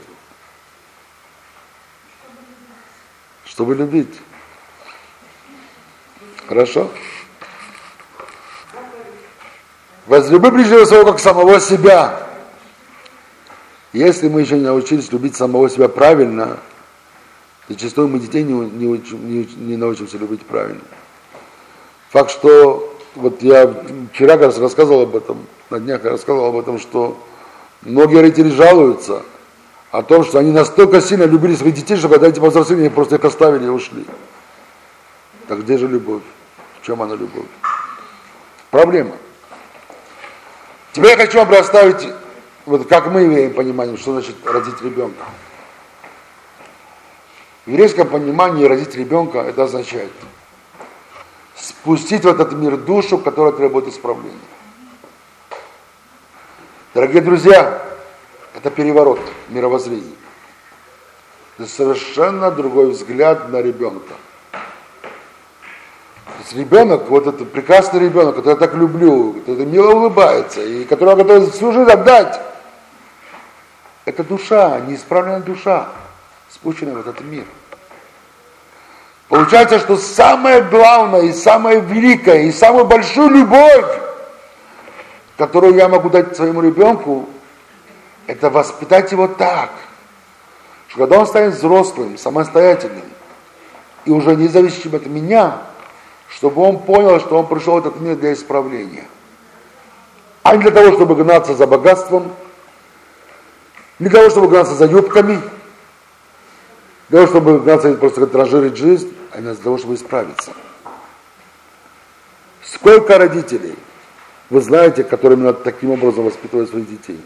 Чтобы 3.45 3.75
любить. 3.75 4.21
Хорошо? 6.47 6.89
Возлюби 10.07 10.51
ближнего 10.51 10.85
своего 10.85 11.13
как 11.13 11.21
самого 11.21 11.61
себя. 11.61 12.27
Если 13.93 14.29
мы 14.29 14.41
еще 14.41 14.57
не 14.57 14.65
научились 14.65 15.13
любить 15.13 15.37
самого 15.37 15.69
себя 15.71 15.89
правильно, 15.89 16.59
зачастую 17.69 18.09
мы 18.09 18.19
детей 18.19 18.43
не, 18.43 18.53
не, 18.53 18.87
не, 18.87 19.49
не 19.57 19.77
научимся 19.77 20.19
любить 20.19 20.43
правильно. 20.43 20.81
Факт, 22.11 22.31
что 22.31 22.99
вот 23.15 23.43
я 23.43 23.73
вчера 24.13 24.35
как 24.35 24.47
раз 24.47 24.59
рассказывал 24.59 25.03
об 25.03 25.15
этом, 25.15 25.47
на 25.71 25.79
днях 25.79 26.05
я 26.05 26.11
рассказывал 26.11 26.47
об 26.47 26.57
этом, 26.57 26.79
что 26.79 27.23
многие 27.83 28.21
родители 28.21 28.51
жалуются 28.51 29.23
о 29.93 30.03
том, 30.03 30.25
что 30.25 30.39
они 30.39 30.51
настолько 30.51 31.01
сильно 31.01 31.25
любили 31.25 31.55
своих 31.55 31.75
детей, 31.75 31.97
что 31.97 32.09
когда 32.09 32.27
эти 32.27 32.41
повзрослели, 32.41 32.81
они 32.81 32.89
просто 32.89 33.17
их 33.17 33.25
оставили 33.25 33.67
и 33.67 33.69
ушли. 33.69 34.05
Так 35.47 35.61
где 35.61 35.79
же 35.79 35.87
любовь? 35.87 36.23
В 36.81 36.87
чем 36.87 37.03
она 37.03 37.15
любовь? 37.15 37.47
Проблема. 38.71 39.13
Теперь 40.93 41.11
я 41.13 41.17
хочу 41.17 41.39
вам 41.39 41.49
представить, 41.49 42.07
вот 42.67 42.87
как 42.87 43.07
мы 43.07 43.25
имеем 43.25 43.55
понимание, 43.55 43.97
что 43.97 44.13
значит 44.13 44.37
родить 44.45 44.81
ребенка. 44.83 45.25
В 47.65 47.71
еврейском 47.71 48.09
понимании 48.09 48.67
родить 48.67 48.95
ребенка 48.95 49.39
это 49.39 49.65
означает 49.65 50.11
спустить 51.55 52.25
в 52.25 52.29
этот 52.29 52.53
мир 52.53 52.77
душу, 52.77 53.19
которая 53.19 53.53
требует 53.53 53.89
исправления. 53.89 54.37
Дорогие 56.93 57.23
друзья, 57.23 57.83
это 58.55 58.71
переворот 58.71 59.21
мировоззрения. 59.49 60.17
Это 61.57 61.69
совершенно 61.69 62.51
другой 62.51 62.91
взгляд 62.91 63.49
на 63.49 63.63
ребенка. 63.63 64.15
Есть 66.43 66.55
ребенок, 66.55 67.09
вот 67.09 67.29
этот 67.29 67.53
прекрасный 67.53 68.01
ребенок, 68.01 68.35
который 68.35 68.55
я 68.55 68.57
так 68.57 68.75
люблю, 68.75 69.35
который 69.35 69.65
мило 69.65 69.93
улыбается, 69.93 70.61
и 70.61 70.85
который 70.85 71.11
я 71.11 71.17
готов 71.17 71.55
всю 71.55 71.73
жизнь 71.73 71.89
отдать, 71.89 72.41
это 74.05 74.25
душа, 74.25 74.81
неисправленная 74.81 75.39
душа, 75.39 75.89
спущенная 76.51 76.95
в 76.95 77.01
этот 77.01 77.21
мир. 77.21 77.45
Получается, 79.29 79.79
что 79.79 79.97
самое 79.97 80.63
главное 80.63 81.23
и 81.23 81.33
самое 81.33 81.79
великое 81.81 82.43
и 82.43 82.53
самую 82.53 82.87
большую 82.87 83.29
любовь, 83.29 84.01
которую 85.39 85.75
я 85.75 85.89
могу 85.89 86.11
дать 86.11 86.37
своему 86.37 86.61
ребенку, 86.61 87.29
это 88.27 88.51
воспитать 88.51 89.13
его 89.13 89.29
так, 89.29 89.71
что 90.89 90.99
когда 90.99 91.21
он 91.21 91.27
станет 91.29 91.55
взрослым, 91.55 92.19
самостоятельным, 92.19 93.05
и 94.05 94.11
уже 94.11 94.35
не 94.35 94.49
зависящим 94.49 94.97
от 94.97 95.07
меня, 95.07 95.59
чтобы 96.43 96.63
он 96.63 96.81
понял, 96.81 97.21
что 97.21 97.39
он 97.39 97.47
пришел 97.47 97.75
в 97.75 97.87
этот 97.87 98.01
мир 98.01 98.17
для 98.17 98.33
исправления. 98.33 99.05
А 100.43 100.57
не 100.57 100.63
для 100.63 100.73
того, 100.73 100.93
чтобы 100.93 101.15
гнаться 101.15 101.55
за 101.55 101.69
богатством, 101.69 102.33
не 104.01 104.09
для 104.09 104.19
того, 104.19 104.29
чтобы 104.29 104.49
гнаться 104.49 104.75
за 104.75 104.87
юбками, 104.87 105.41
для 107.09 107.21
того, 107.21 107.29
чтобы 107.29 107.61
гнаться 107.61 107.95
просто 107.95 108.27
транжирить 108.27 108.77
жизнь, 108.77 109.17
а 109.31 109.39
именно 109.39 109.55
для 109.55 109.63
того, 109.63 109.79
чтобы 109.79 109.95
исправиться. 109.95 110.53
Сколько 112.65 113.19
родителей 113.19 113.77
вы 114.51 114.63
знаете, 114.63 115.05
которыми 115.05 115.45
надо 115.45 115.61
таким 115.61 115.93
образом 115.93 116.25
воспитывать 116.25 116.71
своих 116.71 116.91
детей? 116.91 117.21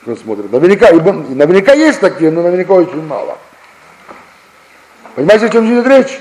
Кто 0.00 0.14
смотрит. 0.14 0.52
Наверняка, 0.52 0.92
наверняка 0.92 1.72
есть 1.72 1.98
такие, 1.98 2.30
но 2.30 2.42
наверняка 2.42 2.74
очень 2.74 3.04
мало. 3.04 3.36
Понимаете, 5.16 5.46
о 5.46 5.48
чем 5.48 5.66
идет 5.66 5.88
речь? 5.88 6.20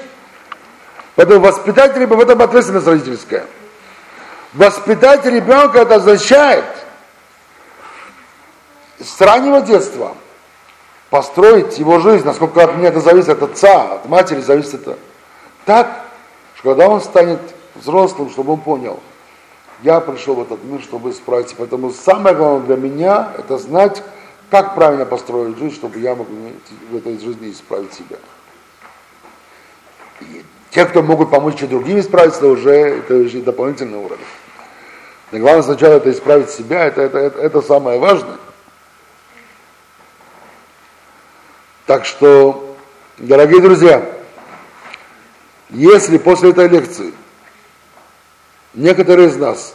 Поэтому 1.19 1.41
воспитать 1.41 1.97
ребенка, 1.97 2.15
в 2.15 2.21
этом 2.21 2.41
ответственность 2.41 2.88
родительская. 2.88 3.45
Воспитать 4.53 5.25
ребенка 5.25 5.79
это 5.79 5.95
означает 5.95 6.63
с 8.99 9.19
раннего 9.19 9.59
детства 9.59 10.15
построить 11.09 11.77
его 11.77 11.99
жизнь, 11.99 12.25
насколько 12.25 12.63
от 12.63 12.77
меня 12.77 12.88
это 12.88 13.01
зависит, 13.01 13.27
от 13.27 13.43
отца, 13.43 13.95
от 13.95 14.05
матери 14.07 14.39
зависит 14.39 14.75
это. 14.75 14.97
Так, 15.65 16.05
что 16.55 16.69
когда 16.69 16.88
он 16.88 17.01
станет 17.01 17.41
взрослым, 17.75 18.29
чтобы 18.29 18.53
он 18.53 18.61
понял, 18.61 19.01
я 19.81 19.99
пришел 19.99 20.35
в 20.35 20.41
этот 20.43 20.63
мир, 20.63 20.81
чтобы 20.81 21.09
исправиться. 21.09 21.53
Поэтому 21.57 21.91
самое 21.91 22.33
главное 22.33 22.65
для 22.65 22.77
меня, 22.77 23.33
это 23.38 23.57
знать, 23.57 24.03
как 24.49 24.73
правильно 24.73 25.05
построить 25.05 25.57
жизнь, 25.57 25.75
чтобы 25.75 25.99
я 25.99 26.15
мог 26.15 26.29
в 26.29 26.95
этой 26.95 27.19
жизни 27.19 27.51
исправить 27.51 27.93
себя. 27.93 28.15
Те, 30.71 30.85
кто 30.85 31.01
могут 31.01 31.31
помочь 31.31 31.61
и 31.61 31.67
другим 31.67 31.99
исправиться, 31.99 32.47
уже 32.47 32.71
это 32.71 33.15
уже 33.15 33.41
дополнительный 33.41 33.97
уровень. 33.97 34.25
Но 35.31 35.39
главное 35.39 35.63
сначала 35.63 35.93
это 35.93 36.11
исправить 36.11 36.49
себя, 36.49 36.85
это, 36.85 37.01
это, 37.01 37.17
это, 37.17 37.39
это 37.39 37.61
самое 37.61 37.99
важное. 37.99 38.38
Так 41.85 42.05
что, 42.05 42.77
дорогие 43.17 43.61
друзья, 43.61 44.07
если 45.71 46.19
после 46.19 46.51
этой 46.51 46.67
лекции 46.67 47.13
некоторые 48.75 49.29
из 49.29 49.38
нас 49.38 49.73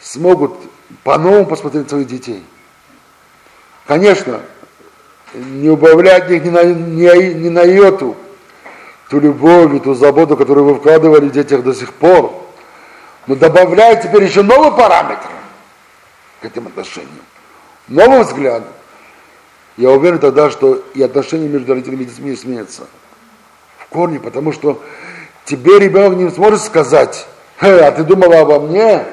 смогут 0.00 0.56
по-новому 1.02 1.46
посмотреть 1.46 1.88
своих 1.88 2.06
детей, 2.06 2.44
конечно, 3.86 4.40
не 5.34 5.68
убавлять 5.68 6.28
них 6.30 6.44
ни 6.44 6.50
на, 6.50 6.62
ни, 6.62 7.32
ни 7.32 7.48
на 7.48 7.62
йоту, 7.62 8.16
ту 9.08 9.20
любовь 9.20 9.74
и 9.74 9.80
ту 9.80 9.94
заботу, 9.94 10.36
которую 10.36 10.66
вы 10.66 10.74
вкладывали 10.76 11.28
в 11.28 11.32
детях 11.32 11.62
до 11.62 11.74
сих 11.74 11.92
пор, 11.92 12.32
но 13.26 13.34
добавляет 13.34 14.02
теперь 14.02 14.24
еще 14.24 14.42
новый 14.42 14.72
параметр 14.72 15.28
к 16.40 16.44
этим 16.44 16.66
отношениям, 16.66 17.24
новый 17.88 18.22
взгляд– 18.22 18.64
я 19.76 19.90
уверен 19.90 20.18
тогда, 20.20 20.50
что 20.50 20.84
и 20.94 21.02
отношения 21.02 21.48
между 21.48 21.74
родителями 21.74 22.02
и 22.02 22.06
детьми 22.06 22.32
изменятся 22.32 22.84
в 23.78 23.86
корне, 23.88 24.20
потому 24.20 24.52
что 24.52 24.80
тебе 25.44 25.80
ребенок 25.80 26.16
не 26.16 26.30
сможет 26.30 26.62
сказать, 26.62 27.26
а 27.60 27.90
ты 27.90 28.04
думала 28.04 28.40
обо 28.40 28.60
мне? 28.60 29.04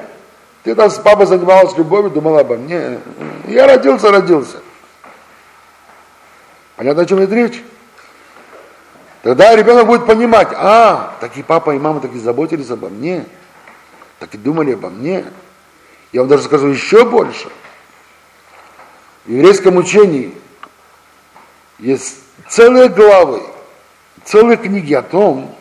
Ты 0.62 0.76
там 0.76 0.88
с 0.90 0.98
папой 0.98 1.26
занималась 1.26 1.76
любовью, 1.76 2.10
думала 2.12 2.40
обо 2.40 2.56
мне. 2.56 3.00
Я 3.48 3.66
родился, 3.66 4.12
родился. 4.12 4.58
Понятно, 6.76 7.02
о 7.02 7.06
чем 7.06 7.18
идет 7.18 7.32
речь? 7.32 7.64
Тогда 9.22 9.54
ребенок 9.54 9.86
будет 9.86 10.04
понимать, 10.04 10.48
а, 10.52 11.14
такие 11.20 11.44
папа 11.44 11.74
и 11.74 11.78
мама 11.78 12.00
таки 12.00 12.18
заботились 12.18 12.70
обо 12.70 12.88
мне, 12.88 13.24
так 14.18 14.34
и 14.34 14.38
думали 14.38 14.72
обо 14.72 14.90
мне. 14.90 15.24
Я 16.12 16.20
вам 16.20 16.28
даже 16.28 16.42
скажу 16.42 16.68
еще 16.68 17.04
больше. 17.04 17.48
В 19.24 19.30
еврейском 19.30 19.76
учении 19.76 20.34
есть 21.78 22.16
целые 22.48 22.88
главы, 22.88 23.42
целые 24.24 24.56
книги 24.56 24.92
о 24.92 25.02
том, 25.02 25.54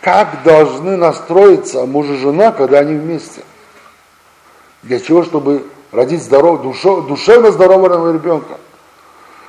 как 0.00 0.42
должны 0.42 0.96
настроиться 0.96 1.86
муж 1.86 2.06
и 2.06 2.16
жена, 2.16 2.50
когда 2.50 2.80
они 2.80 2.94
вместе. 2.94 3.42
Для 4.82 4.98
чего? 4.98 5.22
Чтобы 5.22 5.66
родить 5.92 6.22
здоров, 6.22 6.62
душо, 6.62 7.02
душевно 7.02 7.52
здорового 7.52 8.12
ребенка. 8.12 8.58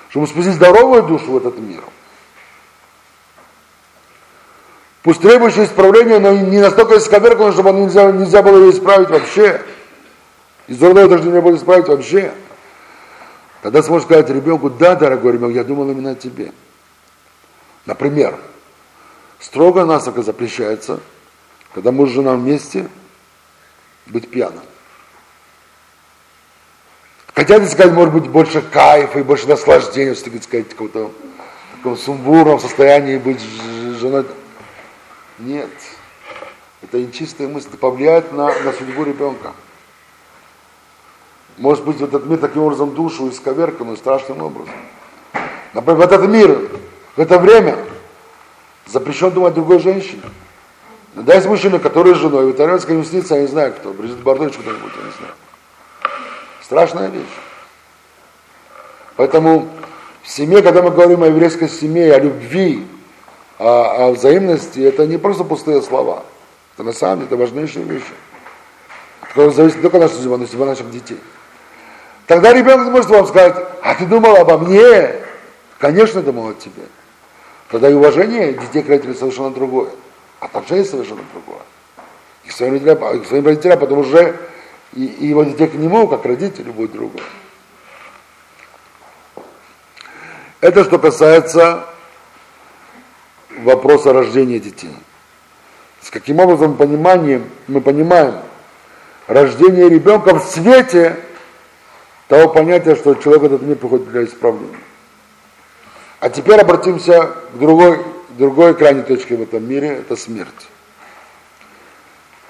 Чтобы 0.09 0.27
спасти 0.27 0.51
здоровую 0.51 1.03
душу 1.03 1.31
в 1.31 1.37
этот 1.37 1.57
мир. 1.57 1.81
Пусть 5.07 5.21
требующее 5.21 5.63
исправления, 5.63 6.19
но 6.19 6.33
не 6.33 6.59
настолько 6.59 6.97
исковеркано, 6.97 7.53
чтобы 7.53 7.71
нельзя, 7.71 8.11
нельзя 8.11 8.43
было 8.43 8.57
ее 8.57 8.71
исправить 8.71 9.09
вообще. 9.09 9.61
И 10.67 10.73
здоровье 10.73 11.07
даже 11.07 11.23
нельзя 11.23 11.39
было 11.39 11.55
исправить 11.55 11.87
вообще. 11.87 12.33
Тогда 13.61 13.81
сможешь 13.83 14.05
сказать 14.05 14.29
ребенку, 14.29 14.69
да, 14.69 14.95
дорогой 14.95 15.31
ребенок, 15.31 15.55
я 15.55 15.63
думал 15.63 15.89
именно 15.89 16.11
о 16.11 16.15
тебе. 16.15 16.51
Например, 17.85 18.37
строго 19.39 19.85
насоко 19.85 20.23
запрещается, 20.23 20.99
когда 21.73 21.93
муж 21.93 22.09
и 22.09 22.13
жена 22.15 22.33
вместе, 22.33 22.89
быть 24.07 24.29
пьяным. 24.29 24.63
Хотят 27.33 27.65
сказать, 27.71 27.93
может 27.93 28.13
быть, 28.13 28.27
больше 28.27 28.61
кайфа 28.61 29.19
и 29.19 29.23
больше 29.23 29.47
наслаждения, 29.47 30.15
что 30.15 30.29
сказать, 30.41 30.67
какого-то 30.67 31.11
таком 31.77 31.95
сумбурном 31.95 32.59
состоянии 32.59 33.17
быть 33.17 33.39
женой. 34.01 34.25
Нет. 35.39 35.69
Это 36.81 36.99
нечистая 36.99 37.47
мысль, 37.47 37.69
это 37.69 37.77
повлияет 37.77 38.31
на, 38.33 38.47
на 38.47 38.73
судьбу 38.73 39.03
ребенка. 39.03 39.53
Может 41.57 41.85
быть, 41.85 42.01
этот 42.01 42.25
мир 42.25 42.37
таким 42.37 42.63
образом 42.63 42.93
душу 42.93 43.29
исковерканную 43.29 43.97
страшным 43.97 44.43
образом. 44.43 44.73
Например, 45.73 45.97
в 45.97 46.01
этот 46.01 46.29
мир, 46.29 46.69
в 47.15 47.19
это 47.19 47.39
время 47.39 47.77
запрещен 48.85 49.31
думать 49.31 49.53
о 49.53 49.55
другой 49.55 49.79
женщине. 49.79 50.21
Но 51.15 51.23
да, 51.23 51.33
есть 51.33 51.47
мужчина, 51.47 51.79
который 51.79 52.13
с 52.13 52.17
женой, 52.17 52.45
в 52.45 52.51
итальянской 52.51 52.95
юстиции, 52.95 53.35
я 53.35 53.41
не 53.41 53.47
знаю 53.47 53.73
кто, 53.73 53.91
Брижит 53.91 54.19
Бардович 54.19 54.53
кто-нибудь, 54.53 54.91
я 54.95 55.03
не 55.03 55.11
знаю. 55.17 55.33
Страшная 56.61 57.09
вещь. 57.09 57.25
Поэтому 59.15 59.67
в 60.21 60.29
семье, 60.29 60.61
когда 60.61 60.83
мы 60.83 60.91
говорим 60.91 61.23
о 61.23 61.27
еврейской 61.27 61.69
семье, 61.69 62.13
о 62.13 62.19
любви, 62.19 62.85
о, 63.57 64.07
о 64.07 64.11
взаимности, 64.11 64.79
это 64.79 65.05
не 65.05 65.17
просто 65.17 65.43
пустые 65.43 65.81
слова. 65.81 66.23
Это 66.75 66.83
на 66.83 66.93
самом 66.93 67.17
деле 67.17 67.27
это 67.27 67.37
важнейшие 67.37 67.85
вещи. 67.85 68.13
Которые 69.21 69.51
зависят 69.51 69.77
не 69.77 69.81
только 69.81 69.97
от 69.97 70.03
нашей 70.03 70.15
судьбы, 70.15 70.37
но 70.37 70.43
и 70.43 70.47
судьба 70.47 70.65
наших 70.65 70.89
детей. 70.91 71.19
Тогда 72.27 72.53
ребенок 72.53 72.91
может 72.91 73.09
вам 73.09 73.25
сказать, 73.25 73.55
а 73.81 73.95
ты 73.95 74.05
думал 74.05 74.35
обо 74.35 74.57
мне? 74.57 75.15
Конечно, 75.79 76.21
думал 76.21 76.49
о 76.49 76.53
тебе. 76.53 76.83
Тогда 77.69 77.89
и 77.89 77.93
уважение 77.93 78.53
детей 78.53 78.83
к 78.83 78.89
родителям 78.89 79.15
совершенно 79.15 79.51
другое. 79.51 79.89
Отношение 80.39 80.85
совершенно 80.85 81.21
другое. 81.33 81.61
И 82.43 82.49
к 82.49 82.51
своим 82.51 82.73
родителям, 82.73 83.23
к 83.23 83.27
своим 83.27 83.45
родителям 83.45 83.79
потом 83.79 83.99
уже 83.99 84.37
и, 84.93 85.05
и 85.05 85.27
его 85.27 85.43
детей 85.43 85.67
к 85.67 85.73
нему, 85.73 86.07
как 86.07 86.25
родители, 86.25 86.69
будет 86.69 86.91
другое. 86.91 87.23
Это 90.61 90.83
что 90.83 90.97
касается 90.99 91.85
вопроса 93.59 94.13
рождения 94.13 94.59
детей. 94.59 94.95
С 96.01 96.09
каким 96.09 96.39
образом 96.39 96.77
пониманием 96.77 97.49
мы 97.67 97.81
понимаем 97.81 98.35
рождение 99.27 99.89
ребенка 99.89 100.35
в 100.35 100.43
свете 100.43 101.17
того 102.27 102.49
понятия, 102.49 102.95
что 102.95 103.15
человек 103.15 103.43
этот 103.43 103.61
мир 103.61 103.77
приходит 103.77 104.09
для 104.09 104.25
исправления. 104.25 104.79
А 106.19 106.29
теперь 106.29 106.59
обратимся 106.59 107.33
к 107.53 107.57
другой, 107.57 107.99
другой 108.29 108.73
крайней 108.73 109.03
точке 109.03 109.35
в 109.35 109.41
этом 109.41 109.67
мире, 109.67 109.99
это 109.99 110.15
смерть. 110.15 110.67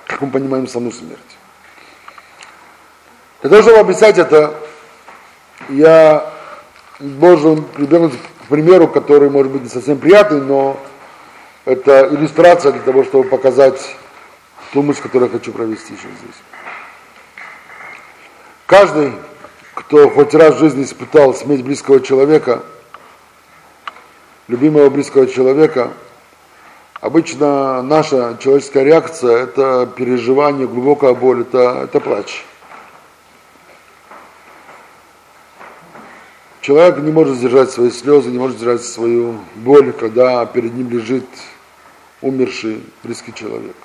Как 0.06 0.22
мы 0.22 0.30
понимаем 0.30 0.67
саму 0.67 0.91
смерть? 0.91 1.20
Для 3.41 3.50
того, 3.50 3.62
чтобы 3.62 3.80
описать 3.80 4.17
это, 4.17 4.56
я 5.70 6.34
должен 7.00 7.63
прибегнуть 7.63 8.13
к 8.13 8.50
примеру, 8.50 8.88
который 8.88 9.30
может 9.30 9.52
быть 9.52 9.63
не 9.63 9.70
совсем 9.70 9.98
приятный, 9.98 10.39
но 10.39 10.80
это 11.67 12.08
иллюстрация 12.12 12.71
для 12.71 12.82
того, 12.82 13.03
чтобы 13.03 13.27
показать 13.27 13.95
ту 14.71 14.82
мысль, 14.82 15.01
которую 15.01 15.30
я 15.30 15.38
хочу 15.38 15.51
провести 15.51 15.95
сейчас 15.95 16.12
здесь. 16.23 16.41
Каждый 18.65 19.12
кто 19.73 20.10
хоть 20.10 20.34
раз 20.34 20.56
в 20.56 20.60
жизни 20.60 20.84
испытал 20.84 21.34
смерть 21.34 21.62
близкого 21.62 21.99
человека, 21.99 22.63
любимого 24.47 24.89
близкого 24.89 25.27
человека, 25.27 25.91
обычно 27.01 27.82
наша 27.82 28.38
человеческая 28.39 28.86
реакция– 28.86 29.38
это 29.43 29.89
переживание, 29.93 30.67
глубокая 30.67 31.13
боль, 31.13 31.41
это, 31.41 31.82
это 31.84 31.99
плач. 31.99 32.43
Человек 36.62 36.97
не 36.99 37.12
может 37.12 37.36
сдержать 37.36 37.71
свои 37.71 37.91
слезы, 37.91 38.30
не 38.30 38.39
может 38.39 38.58
сдержать 38.58 38.84
свою 38.84 39.38
боль, 39.56 39.91
когда 39.91 40.45
перед 40.45 40.73
ним 40.73 40.89
лежит 40.89 41.25
умерший 42.21 42.84
близкий 43.03 43.34
человек. 43.34 43.75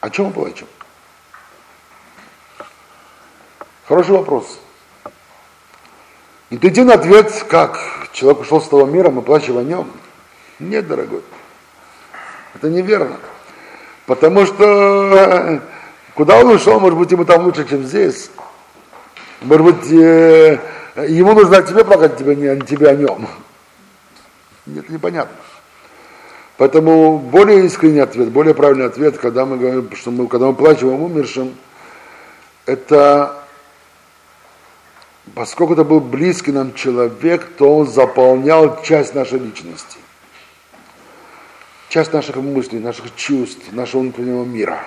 О 0.00 0.10
чем 0.10 0.26
мы 0.26 0.32
плачем? 0.32 0.66
Хороший 3.86 4.12
вопрос. 4.12 4.58
Интуитивный 6.50 6.94
ответ, 6.94 7.44
как 7.48 7.78
человек 8.12 8.40
ушел 8.40 8.60
с 8.60 8.68
того 8.68 8.86
мира, 8.86 9.10
мы 9.10 9.22
плачем 9.22 9.58
о 9.58 9.62
нем. 9.62 9.90
Нет, 10.58 10.86
дорогой. 10.86 11.22
Это 12.54 12.68
неверно. 12.68 13.18
Потому 14.06 14.46
что 14.46 15.62
куда 16.14 16.38
он 16.38 16.48
ушел, 16.48 16.80
может 16.80 16.98
быть, 16.98 17.10
ему 17.10 17.24
там 17.24 17.44
лучше, 17.44 17.68
чем 17.68 17.84
здесь. 17.84 18.30
Может 19.40 19.64
быть, 19.64 19.92
э, 19.92 20.58
ему 21.08 21.34
нужно 21.34 21.58
о 21.58 21.62
тебе 21.62 21.84
плакать, 21.84 22.16
тебе, 22.16 22.36
не, 22.36 22.60
тебе 22.60 22.88
о 22.88 22.94
нем. 22.94 23.28
Это 24.66 24.92
непонятно. 24.92 25.36
Поэтому 26.56 27.18
более 27.18 27.64
искренний 27.66 28.00
ответ, 28.00 28.30
более 28.30 28.54
правильный 28.54 28.86
ответ, 28.86 29.18
когда 29.18 29.44
мы 29.44 29.56
говорим, 29.56 29.90
что 29.96 30.10
мы, 30.10 30.28
когда 30.28 30.46
мы 30.46 30.54
плачем 30.54 30.88
о 30.88 30.92
умершем, 30.92 31.54
это 32.64 33.44
поскольку 35.34 35.72
это 35.72 35.84
был 35.84 36.00
близкий 36.00 36.52
нам 36.52 36.74
человек, 36.74 37.56
то 37.56 37.76
он 37.76 37.88
заполнял 37.88 38.82
часть 38.82 39.14
нашей 39.14 39.38
личности, 39.38 39.98
часть 41.88 42.12
наших 42.12 42.36
мыслей, 42.36 42.78
наших 42.78 43.14
чувств, 43.16 43.72
нашего 43.72 44.02
внутреннего 44.02 44.44
мира. 44.44 44.84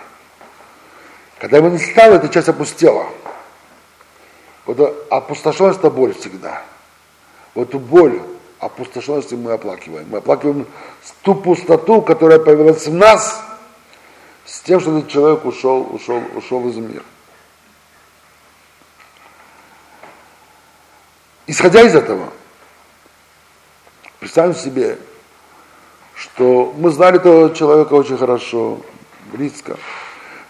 Когда 1.39 1.57
его 1.57 1.69
не 1.69 1.79
стало, 1.79 2.15
эта 2.15 2.29
часть 2.29 2.49
опустела. 2.49 3.07
Вот 4.65 5.07
опустошенность– 5.09 5.79
это 5.79 5.89
боль 5.89 6.13
всегда. 6.13 6.63
Вот 7.53 7.73
боль, 7.75 8.21
опустошенности 8.59 9.35
мы 9.35 9.51
оплакиваем. 9.53 10.07
Мы 10.09 10.19
оплакиваем 10.19 10.65
ту 11.21 11.35
пустоту, 11.35 12.01
которая 12.01 12.39
появилась 12.39 12.87
в 12.87 12.93
нас, 12.93 13.43
с 14.45 14.61
тем, 14.61 14.79
что 14.79 14.97
этот 14.97 15.09
человек 15.09 15.45
ушел, 15.45 15.87
ушел, 15.91 16.21
ушел 16.35 16.67
из 16.69 16.75
мира. 16.75 17.03
Исходя 21.47 21.81
из 21.81 21.95
этого, 21.95 22.29
представим 24.19 24.55
себе, 24.55 24.97
что 26.15 26.73
мы 26.77 26.89
знали 26.89 27.17
этого 27.17 27.53
человека 27.53 27.93
очень 27.93 28.17
хорошо, 28.17 28.79
близко. 29.31 29.77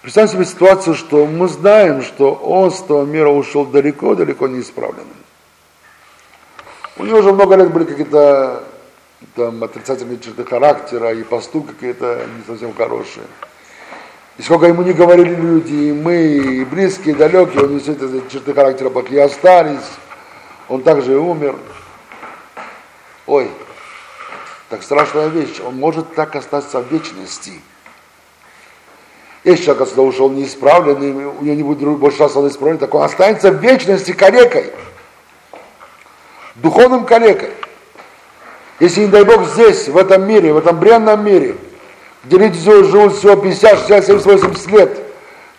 Представим 0.02 0.30
себе 0.30 0.46
ситуацию, 0.46 0.96
что 0.96 1.26
мы 1.26 1.48
знаем, 1.48 2.02
что 2.02 2.34
он 2.34 2.72
с 2.72 2.82
того 2.82 3.04
мира 3.04 3.30
ушел 3.30 3.66
далеко-далеко 3.66 4.48
неисправленным. 4.48 5.08
У 7.00 7.06
него 7.06 7.20
уже 7.20 7.32
много 7.32 7.56
лет 7.56 7.72
были 7.72 7.84
какие-то 7.84 8.64
там 9.36 9.64
отрицательные 9.64 10.20
черты 10.20 10.44
характера 10.44 11.14
и 11.14 11.24
поступки 11.24 11.74
какие-то 11.74 12.26
не 12.38 12.44
совсем 12.46 12.74
хорошие. 12.74 13.26
И 14.38 14.42
сколько 14.42 14.68
ему 14.68 14.84
не 14.84 14.94
говорили 14.94 15.34
люди, 15.34 15.74
и 15.74 15.92
мы, 15.94 16.16
и 16.16 16.66
близкие, 16.66 17.16
и 17.16 17.18
далекие, 17.18 17.64
у 17.64 17.68
него 17.68 17.80
все 17.80 17.94
эти 17.94 18.32
черты 18.32 18.54
характера 18.54 18.90
плохие 18.90 19.24
остались 19.24 19.86
он 20.70 20.84
также 20.84 21.14
и 21.14 21.16
умер. 21.16 21.56
Ой, 23.26 23.50
так 24.70 24.84
страшная 24.84 25.28
вещь, 25.28 25.60
он 25.66 25.76
может 25.78 26.16
так 26.16 26.36
остаться 26.36 26.82
в 26.82 26.92
вечности. 26.92 27.54
Если 29.44 29.66
человек 29.66 29.84
отсюда 29.84 30.02
ушел 30.02 30.30
неисправленный, 30.30 31.12
у 31.12 31.42
него 31.42 31.56
не 31.56 31.64
будет 31.64 31.98
больше 32.00 32.18
шанса 32.18 32.40
он 32.40 32.50
исправить, 32.50 32.80
так 32.80 32.94
он 32.94 33.04
останется 33.04 33.52
в 33.52 33.62
вечности 33.62 34.12
калекой, 34.12 34.74
духовным 36.62 37.06
калекой. 37.06 37.52
Если, 38.80 39.02
не 39.02 39.08
дай 39.08 39.24
Бог, 39.24 39.48
здесь, 39.48 39.88
в 39.88 39.98
этом 39.98 40.28
мире, 40.28 40.54
в 40.54 40.58
этом 40.58 40.80
бренном 40.80 41.26
мире, 41.26 41.56
где 42.24 42.38
люди 42.38 42.60
живут 42.60 43.16
всего 43.16 43.36
50, 43.36 43.80
60, 43.80 44.06
70, 44.06 44.26
80 44.26 44.72
лет, 44.72 45.00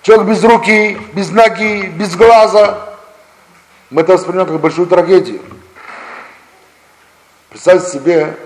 человек 0.02 0.28
без 0.28 0.44
руки, 0.44 0.98
без 1.14 1.30
ноги, 1.30 1.92
без 1.96 2.14
глаза, 2.14 2.96
мы 3.90 4.02
это 4.02 4.12
воспринимаем 4.12 4.48
как 4.48 4.60
большую 4.60 4.86
трагедию. 4.86 5.40
Представьте 7.48 7.90
себе, 7.90 8.36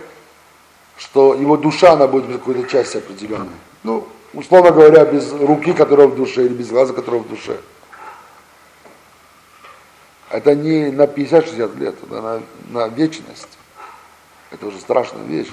что 0.97 1.35
его 1.35 1.57
душа, 1.57 1.93
она 1.93 2.07
будет 2.07 2.27
без 2.27 2.37
какой-то 2.37 2.69
части 2.69 2.99
определенной. 2.99 3.49
Ну, 3.83 4.07
условно 4.33 4.71
говоря, 4.71 5.05
без 5.05 5.33
руки, 5.33 5.73
которая 5.73 6.07
в 6.07 6.15
душе, 6.15 6.47
или 6.47 6.55
без 6.55 6.69
глаза, 6.69 6.93
которая 6.93 7.21
в 7.21 7.29
душе. 7.29 7.57
Это 10.33 10.55
не 10.55 10.91
на 10.91 11.03
50-60 11.03 11.79
лет, 11.79 11.95
это 12.03 12.23
на, 12.23 12.43
на 12.71 12.89
вечность. 12.89 13.49
Это 14.51 14.67
уже 14.67 14.79
страшная 14.81 15.25
вещь. 15.25 15.49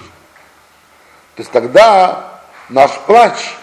То 1.35 1.41
есть 1.41 1.51
тогда 1.51 2.41
наш 2.69 2.97
плач, 3.05 3.55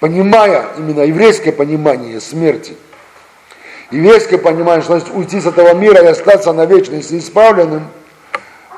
понимая 0.00 0.70
именно 0.78 1.02
еврейское 1.02 1.52
понимание 1.52 2.18
смерти, 2.20 2.76
еврейское 3.90 4.38
понимание, 4.38 4.82
что 4.82 4.98
значит 4.98 5.14
уйти 5.14 5.38
с 5.38 5.46
этого 5.46 5.74
мира 5.74 6.02
и 6.02 6.06
остаться 6.06 6.54
на 6.54 6.64
вечность 6.64 7.10
неисправленным, 7.10 7.86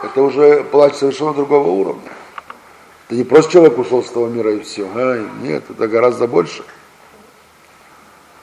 это 0.03 0.23
уже 0.23 0.65
плач 0.65 0.95
совершенно 0.95 1.35
другого 1.35 1.69
уровня. 1.69 2.11
Это 3.07 3.15
не 3.15 3.25
просто 3.25 3.53
человек 3.53 3.79
ушел 3.79 4.03
с 4.03 4.11
того 4.11 4.27
мира 4.27 4.53
и 4.55 4.61
все. 4.61 4.89
Ай, 4.95 5.25
нет, 5.43 5.65
это 5.71 5.87
гораздо 5.87 6.27
больше. 6.27 6.65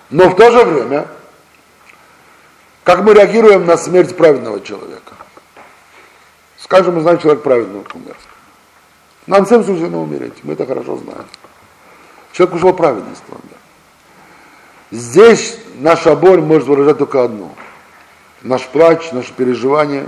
Но 0.10 0.30
в 0.30 0.36
то 0.36 0.50
же 0.50 0.64
время, 0.64 1.08
как 2.88 3.02
мы 3.02 3.14
реагируем 3.14 3.66
на 3.66 3.76
смерть 3.76 4.16
праведного 4.16 4.62
человека? 4.62 5.16
Скажем, 6.58 6.96
мы 6.96 7.02
знаем, 7.02 7.20
человек 7.20 7.44
праведный 7.44 7.84
умер. 7.94 8.16
Нам 9.26 9.44
всем 9.44 9.66
суждено 9.66 10.02
умереть, 10.02 10.36
мы 10.44 10.54
это 10.54 10.66
хорошо 10.66 10.96
знаем. 10.96 11.26
Человек 12.32 12.56
ушел 12.56 12.72
праведный 12.72 13.14
с 13.14 13.20
мира. 13.28 13.60
Здесь 14.92 15.60
наша 15.80 16.16
боль 16.16 16.40
может 16.40 16.70
выражать 16.70 16.98
только 16.98 17.26
одно. 17.26 17.54
Наш 18.42 18.66
плач, 18.68 19.12
наше 19.12 19.34
переживание, 19.34 20.08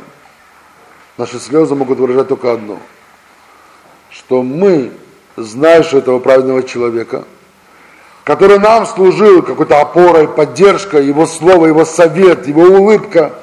наши 1.17 1.37
слезы 1.37 1.75
могут 1.75 1.99
выражать 1.99 2.29
только 2.29 2.53
одно– 2.53 2.79
что 4.09 4.41
мы, 4.41 4.93
знаешь 5.35 5.93
этого 5.93 6.19
праведного 6.19 6.63
человека, 6.63 7.25
который 8.29 8.59
нам 8.59 8.85
служил 8.85 9.41
какой-то 9.41 9.81
опорой, 9.81 10.27
поддержкой, 10.27 11.03
его 11.03 11.25
слово, 11.25 11.65
его 11.65 11.83
совет, 11.83 12.45
его 12.45 12.61
улыбка, 12.61 13.33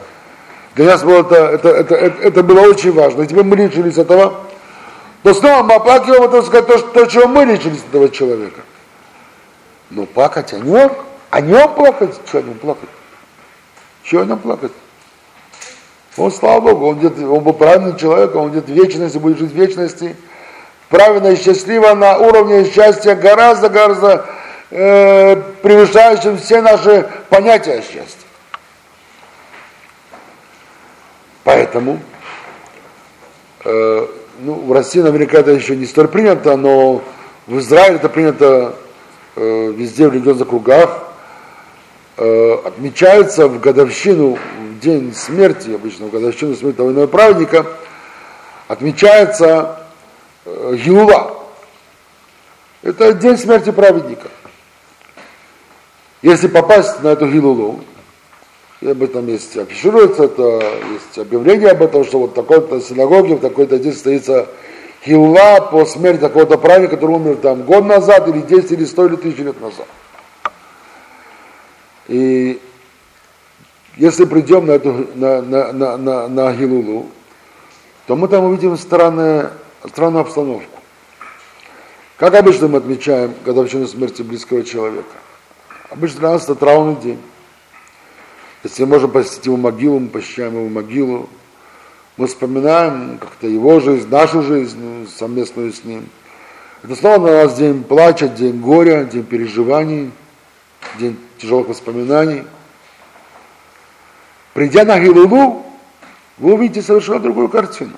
для 0.76 0.84
нас 0.84 1.02
было 1.02 1.22
это, 1.22 1.34
это, 1.34 1.68
это, 1.70 2.22
это, 2.22 2.42
было 2.44 2.60
очень 2.60 2.92
важно. 2.92 3.22
И 3.22 3.26
теперь 3.26 3.42
мы 3.42 3.56
лечились 3.56 3.98
этого, 3.98 4.42
то 5.24 5.34
снова 5.34 5.64
мы 5.64 5.74
оплакиваем 5.74 6.22
это, 6.22 6.40
сказать, 6.42 6.68
то, 6.68 6.78
то, 6.78 7.06
чего 7.06 7.26
мы 7.26 7.44
лечились 7.46 7.80
этого 7.88 8.08
человека. 8.10 8.60
Но 9.90 10.06
плакать 10.06 10.52
о 10.52 10.60
нем, 10.60 10.92
о 11.30 11.40
нем 11.40 11.74
плакать, 11.74 12.14
что 12.24 12.38
о 12.38 12.42
нем 12.42 12.54
плакать? 12.54 12.88
Чего 14.04 14.22
о 14.22 14.24
нем 14.24 14.38
плакать? 14.38 14.70
Он, 16.16 16.30
слава 16.30 16.60
Богу, 16.60 16.86
он, 16.90 17.00
где 17.00 17.26
он 17.26 17.42
был 17.42 17.54
правильным 17.54 17.96
человеком, 17.96 18.42
он 18.42 18.50
где-то 18.52 18.70
в 18.70 18.74
вечности, 18.76 19.18
будет 19.18 19.40
жить 19.40 19.50
в 19.50 19.56
вечности, 19.56 20.14
правильно 20.90 21.26
и 21.26 21.36
счастливо 21.36 21.92
на 21.94 22.18
уровне 22.18 22.70
счастья 22.70 23.16
гораздо-гораздо 23.16 24.35
э, 24.70 25.36
превышающим 25.62 26.38
все 26.38 26.60
наши 26.62 27.08
понятия 27.28 27.82
счастья. 27.82 28.26
Поэтому 31.44 32.00
э, 33.64 34.06
ну, 34.40 34.54
в 34.54 34.72
России 34.72 35.00
наверняка 35.00 35.38
это 35.38 35.52
еще 35.52 35.76
не 35.76 35.86
столь 35.86 36.08
принято, 36.08 36.56
но 36.56 37.02
в 37.46 37.58
Израиле 37.60 37.96
это 37.96 38.08
принято 38.08 38.74
э, 39.36 39.72
везде 39.76 40.08
в 40.08 40.12
религиозных 40.12 40.48
кругах. 40.48 41.04
Э, 42.16 42.56
отмечается 42.64 43.46
в 43.46 43.60
годовщину, 43.60 44.38
в 44.58 44.80
день 44.80 45.14
смерти, 45.14 45.70
обычно 45.70 46.06
в 46.06 46.10
годовщину 46.10 46.56
смерти 46.56 46.78
того 46.78 47.06
праведника, 47.06 47.64
отмечается 48.66 49.80
Гилула. 50.44 51.36
Это 52.82 53.12
день 53.12 53.38
смерти 53.38 53.70
праведника. 53.70 54.28
Если 56.22 56.48
попасть 56.48 57.02
на 57.02 57.08
эту 57.08 57.28
Гилулу, 57.28 57.80
и 58.80 58.88
об 58.88 59.02
этом 59.02 59.26
есть 59.26 59.56
афишируется, 59.56 60.24
это 60.24 60.62
есть 60.92 61.18
объявление 61.18 61.70
об 61.70 61.82
этом, 61.82 62.04
что 62.04 62.20
вот 62.20 62.32
в 62.32 62.34
такой-то 62.34 62.80
синагоге, 62.80 63.36
в 63.36 63.40
такой-то 63.40 63.78
день 63.78 63.92
состоится 63.92 64.48
Хилула 65.04 65.68
по 65.70 65.84
смерти 65.86 66.20
такого-то 66.20 66.58
праведника, 66.58 66.96
который 66.96 67.16
умер 67.16 67.36
там 67.36 67.62
год 67.62 67.84
назад, 67.84 68.28
или 68.28 68.40
10, 68.40 68.72
или 68.72 68.84
100, 68.84 69.06
или 69.06 69.14
1000 69.14 69.42
лет 69.42 69.60
назад. 69.60 69.86
И 72.08 72.60
если 73.96 74.24
придем 74.24 74.66
на, 74.66 74.72
эту, 74.72 75.06
на, 75.14 75.42
на, 75.42 75.72
на, 75.72 75.96
на, 75.96 76.28
на 76.28 76.52
Гилулу, 76.52 77.06
то 78.06 78.16
мы 78.16 78.28
там 78.28 78.44
увидим 78.44 78.76
странное 78.76 79.52
странную 79.88 80.22
обстановку. 80.22 80.80
Как 82.16 82.34
обычно 82.34 82.68
мы 82.68 82.78
отмечаем 82.78 83.34
годовщину 83.44 83.86
смерти 83.86 84.22
близкого 84.22 84.64
человека? 84.64 85.14
Обычно 85.90 86.20
для 86.20 86.30
нас 86.30 86.44
это 86.44 86.54
траурный 86.56 86.96
день. 86.96 87.20
Если 88.64 88.82
мы 88.84 88.90
можем 88.90 89.10
посетить 89.10 89.46
его 89.46 89.56
могилу, 89.56 90.00
мы 90.00 90.08
посещаем 90.08 90.54
его 90.54 90.68
могилу. 90.68 91.28
Мы 92.16 92.26
вспоминаем 92.26 93.18
как-то 93.18 93.46
его 93.46 93.78
жизнь, 93.78 94.08
нашу 94.08 94.42
жизнь 94.42 95.08
совместную 95.16 95.72
с 95.72 95.84
ним. 95.84 96.08
Это 96.82 96.96
снова 96.96 97.26
на 97.26 97.44
нас 97.44 97.54
день 97.56 97.84
плача, 97.84 98.28
день 98.28 98.60
горя, 98.60 99.04
день 99.04 99.24
переживаний, 99.24 100.10
день 100.98 101.18
тяжелых 101.38 101.68
воспоминаний. 101.68 102.44
Придя 104.54 104.84
на 104.84 104.98
Гилулу, 104.98 105.64
вы 106.38 106.54
увидите 106.54 106.82
совершенно 106.82 107.20
другую 107.20 107.48
картину. 107.48 107.92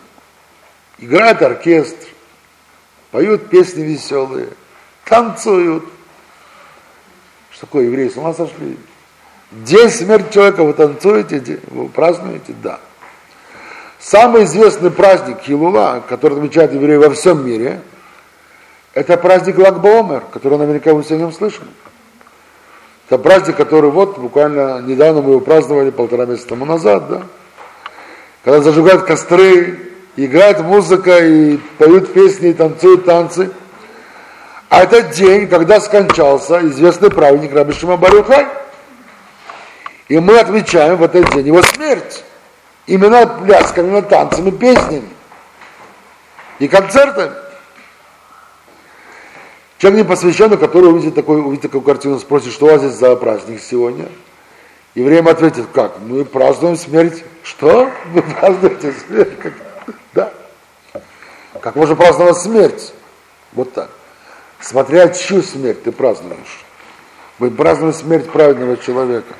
Играет 0.98 1.40
оркестр, 1.40 2.08
поют 3.12 3.48
песни 3.48 3.82
веселые, 3.82 4.48
танцуют. 5.04 5.84
Что 7.58 7.66
такое 7.66 7.86
евреи, 7.86 8.08
с 8.08 8.16
ума 8.16 8.32
сошли? 8.32 8.78
День 9.50 9.90
смерти 9.90 10.32
человека 10.32 10.62
вы 10.62 10.74
танцуете, 10.74 11.58
вы 11.66 11.88
празднуете? 11.88 12.54
Да. 12.62 12.78
Самый 13.98 14.44
известный 14.44 14.92
праздник 14.92 15.38
Хилула, 15.40 16.04
который 16.08 16.38
отмечают 16.38 16.72
евреи 16.72 16.98
во 16.98 17.10
всем 17.10 17.44
мире, 17.44 17.80
это 18.94 19.16
праздник 19.16 19.58
Лагбомер, 19.58 20.22
который 20.32 20.56
наверняка 20.56 20.94
вы 20.94 21.02
все 21.02 21.16
о 21.16 21.18
нем 21.18 21.32
слышали. 21.32 21.66
Это 23.08 23.18
праздник, 23.18 23.56
который 23.56 23.90
вот 23.90 24.18
буквально 24.18 24.80
недавно 24.80 25.20
мы 25.20 25.30
его 25.30 25.40
праздновали 25.40 25.90
полтора 25.90 26.26
месяца 26.26 26.50
тому 26.50 26.64
назад, 26.64 27.08
да? 27.08 27.22
Когда 28.44 28.60
зажигают 28.60 29.02
костры, 29.02 29.80
играет 30.14 30.60
музыка 30.60 31.26
и 31.26 31.56
поют 31.78 32.12
песни, 32.12 32.50
и 32.50 32.54
танцуют 32.54 33.04
танцы. 33.04 33.50
А 34.68 34.82
этот 34.82 35.10
день, 35.12 35.48
когда 35.48 35.80
скончался 35.80 36.66
известный 36.66 37.10
праведник 37.10 37.54
Раби 37.54 37.72
Шима 37.72 37.96
Барюхай. 37.96 38.46
И 40.08 40.18
мы 40.18 40.38
отмечаем 40.38 40.96
в 40.96 41.02
этот 41.02 41.32
день 41.32 41.46
его 41.46 41.62
смерть. 41.62 42.24
Именно 42.86 43.26
плясками, 43.26 44.00
танцами, 44.00 44.50
песнями. 44.50 45.08
И 46.58 46.68
концертами. 46.68 47.32
Человек 49.78 50.04
не 50.04 50.08
посвященный, 50.08 50.56
который 50.56 50.90
увидит, 50.90 51.14
такой, 51.14 51.40
увидит 51.40 51.62
такую 51.62 51.82
картину, 51.82 52.18
спросит, 52.18 52.52
что 52.52 52.66
у 52.66 52.70
вас 52.70 52.80
здесь 52.80 52.94
за 52.94 53.14
праздник 53.16 53.60
сегодня? 53.60 54.08
И 54.94 55.02
время 55.02 55.30
ответит, 55.30 55.66
как? 55.72 56.00
Мы 56.00 56.24
празднуем 56.24 56.76
смерть. 56.76 57.22
Что? 57.44 57.90
Вы 58.06 58.22
празднуете 58.22 58.92
смерть? 59.06 59.54
Да. 60.14 60.32
Как 61.60 61.76
можно 61.76 61.94
праздновать 61.94 62.38
смерть? 62.38 62.92
Вот 63.52 63.72
так. 63.72 63.90
Смотря 64.60 65.08
чью 65.08 65.42
смерть 65.42 65.82
ты 65.82 65.92
празднуешь. 65.92 66.64
Мы 67.38 67.50
празднуем 67.50 67.94
смерть 67.94 68.30
праведного 68.30 68.76
человека. 68.76 69.34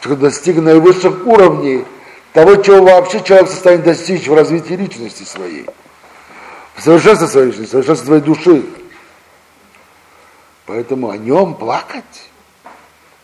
Человек 0.00 0.20
достиг 0.20 0.56
наивысших 0.56 1.26
уровней 1.26 1.84
того, 2.32 2.56
чего 2.56 2.84
вообще 2.84 3.22
человек 3.22 3.50
состоит 3.50 3.82
достичь 3.82 4.28
в 4.28 4.34
развитии 4.34 4.74
личности 4.74 5.24
своей. 5.24 5.66
В 6.74 6.82
совершенстве 6.82 7.26
своей 7.26 7.46
личности, 7.48 7.70
в 7.70 7.72
совершенстве 7.72 8.06
своей 8.06 8.22
души. 8.22 8.64
Поэтому 10.66 11.10
о 11.10 11.16
нем 11.16 11.54
плакать. 11.54 12.30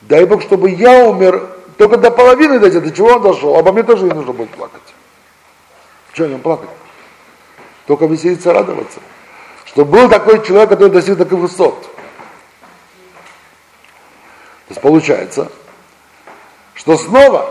Дай 0.01 0.25
Бог, 0.25 0.43
чтобы 0.43 0.71
я 0.71 1.07
умер 1.07 1.49
только 1.79 1.97
до 1.97 2.11
половины 2.11 2.59
дойти, 2.59 2.81
до 2.81 2.91
чего 2.91 3.09
он 3.09 3.23
дошел, 3.23 3.57
обо 3.57 3.73
мне 3.73 3.83
тоже 3.85 4.05
не 4.05 4.13
нужно 4.13 4.33
будет 4.33 4.51
плакать. 4.51 4.83
Что 6.13 6.25
о 6.25 6.29
нем 6.29 6.41
плакать? 6.41 6.71
Только 7.87 8.07
веселиться, 8.07 8.53
радоваться. 8.53 9.01
Что 9.75 9.85
был 9.85 10.09
такой 10.09 10.41
человек, 10.47 10.69
который 10.69 10.91
достиг 10.91 11.19
таких 11.19 11.37
высот. 11.37 11.85
есть 14.69 14.81
получается, 14.81 15.51
что 16.75 16.97
снова, 16.97 17.51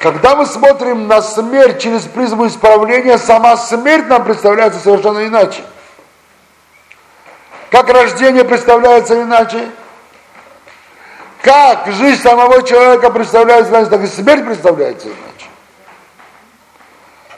когда 0.00 0.34
мы 0.34 0.46
смотрим 0.46 1.06
на 1.06 1.22
смерть 1.22 1.80
через 1.80 2.02
призму 2.02 2.48
исправления, 2.48 3.18
сама 3.18 3.56
смерть 3.56 4.08
нам 4.08 4.24
представляется 4.24 4.80
совершенно 4.80 5.24
иначе. 5.24 5.62
Как 7.70 7.88
рождение 7.88 8.42
представляется 8.42 9.22
иначе, 9.22 9.70
как 11.40 11.86
жизнь 11.86 12.20
самого 12.20 12.64
человека 12.64 13.10
представляется 13.10 13.70
иначе, 13.70 13.90
так 13.90 14.02
и 14.02 14.08
смерть 14.08 14.44
представляется 14.44 15.06
иначе. 15.06 15.48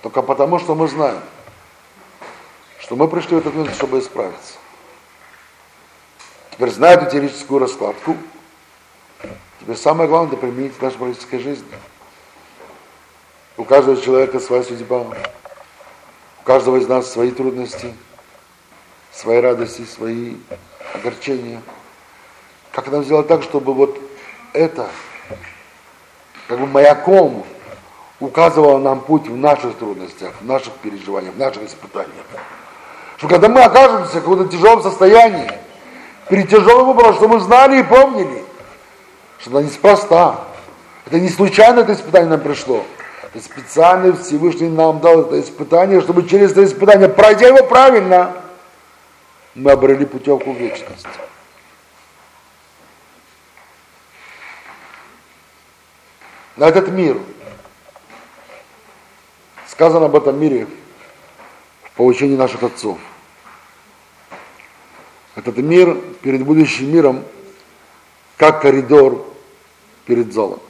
Только 0.00 0.22
потому, 0.22 0.58
что 0.58 0.74
мы 0.74 0.88
знаем, 0.88 1.20
что 2.86 2.94
мы 2.94 3.08
пришли 3.08 3.34
в 3.34 3.40
этот 3.40 3.52
мир, 3.52 3.68
чтобы 3.74 3.98
исправиться. 3.98 4.54
Теперь 6.52 6.70
зная 6.70 6.96
эту 6.96 7.10
теоретическую 7.10 7.58
раскладку, 7.58 8.16
теперь 9.60 9.76
самое 9.76 10.08
главное 10.08 10.30
это 10.30 10.40
применить 10.40 10.72
в 10.72 10.80
нашей 10.80 10.96
политической 10.96 11.40
жизни. 11.40 11.66
У 13.56 13.64
каждого 13.64 14.00
человека 14.00 14.38
своя 14.38 14.62
судьба, 14.62 15.00
у 15.00 16.44
каждого 16.44 16.76
из 16.76 16.86
нас 16.86 17.10
свои 17.10 17.32
трудности, 17.32 17.92
свои 19.10 19.40
радости, 19.40 19.84
свои 19.84 20.36
огорчения. 20.94 21.60
Как 22.70 22.86
нам 22.86 23.02
сделать 23.02 23.26
так, 23.26 23.42
чтобы 23.42 23.74
вот 23.74 24.00
это 24.52 24.88
как 26.46 26.60
бы 26.60 26.68
маяком 26.68 27.44
указывало 28.20 28.78
нам 28.78 29.00
путь 29.00 29.26
в 29.26 29.36
наших 29.36 29.76
трудностях, 29.76 30.34
в 30.40 30.46
наших 30.46 30.72
переживаниях, 30.74 31.34
в 31.34 31.38
наших 31.38 31.64
испытаниях. 31.64 32.26
Что 33.16 33.28
когда 33.28 33.48
мы 33.48 33.62
окажемся 33.62 34.18
в 34.18 34.22
каком-то 34.22 34.48
тяжелом 34.48 34.82
состоянии, 34.82 35.50
перед 36.28 36.50
тяжелым 36.50 36.88
выбором, 36.88 37.14
что 37.14 37.28
мы 37.28 37.40
знали 37.40 37.80
и 37.80 37.82
помнили, 37.82 38.44
что 39.38 39.50
это 39.50 39.62
неспроста. 39.62 40.44
Это 41.06 41.20
не 41.20 41.28
случайно 41.28 41.80
это 41.80 41.92
испытание 41.92 42.28
нам 42.28 42.40
пришло. 42.40 42.84
Это 43.22 43.42
специально 43.42 44.14
Всевышний 44.16 44.68
нам 44.68 45.00
дал 45.00 45.22
это 45.22 45.40
испытание, 45.40 46.00
чтобы 46.00 46.28
через 46.28 46.52
это 46.52 46.64
испытание, 46.64 47.08
пройдя 47.08 47.48
его 47.48 47.64
правильно, 47.64 48.32
мы 49.54 49.70
обрели 49.70 50.04
путевку 50.04 50.52
в 50.52 50.56
вечность. 50.56 51.06
На 56.56 56.68
этот 56.68 56.88
мир. 56.88 57.18
Сказано 59.66 60.06
об 60.06 60.16
этом 60.16 60.40
мире 60.40 60.66
в 61.96 61.98
получении 61.98 62.36
наших 62.36 62.62
отцов. 62.62 62.98
Этот 65.34 65.56
мир 65.56 65.96
перед 66.20 66.44
будущим 66.44 66.92
миром, 66.92 67.24
как 68.36 68.60
коридор 68.60 69.26
перед 70.04 70.30
залом. 70.30 70.60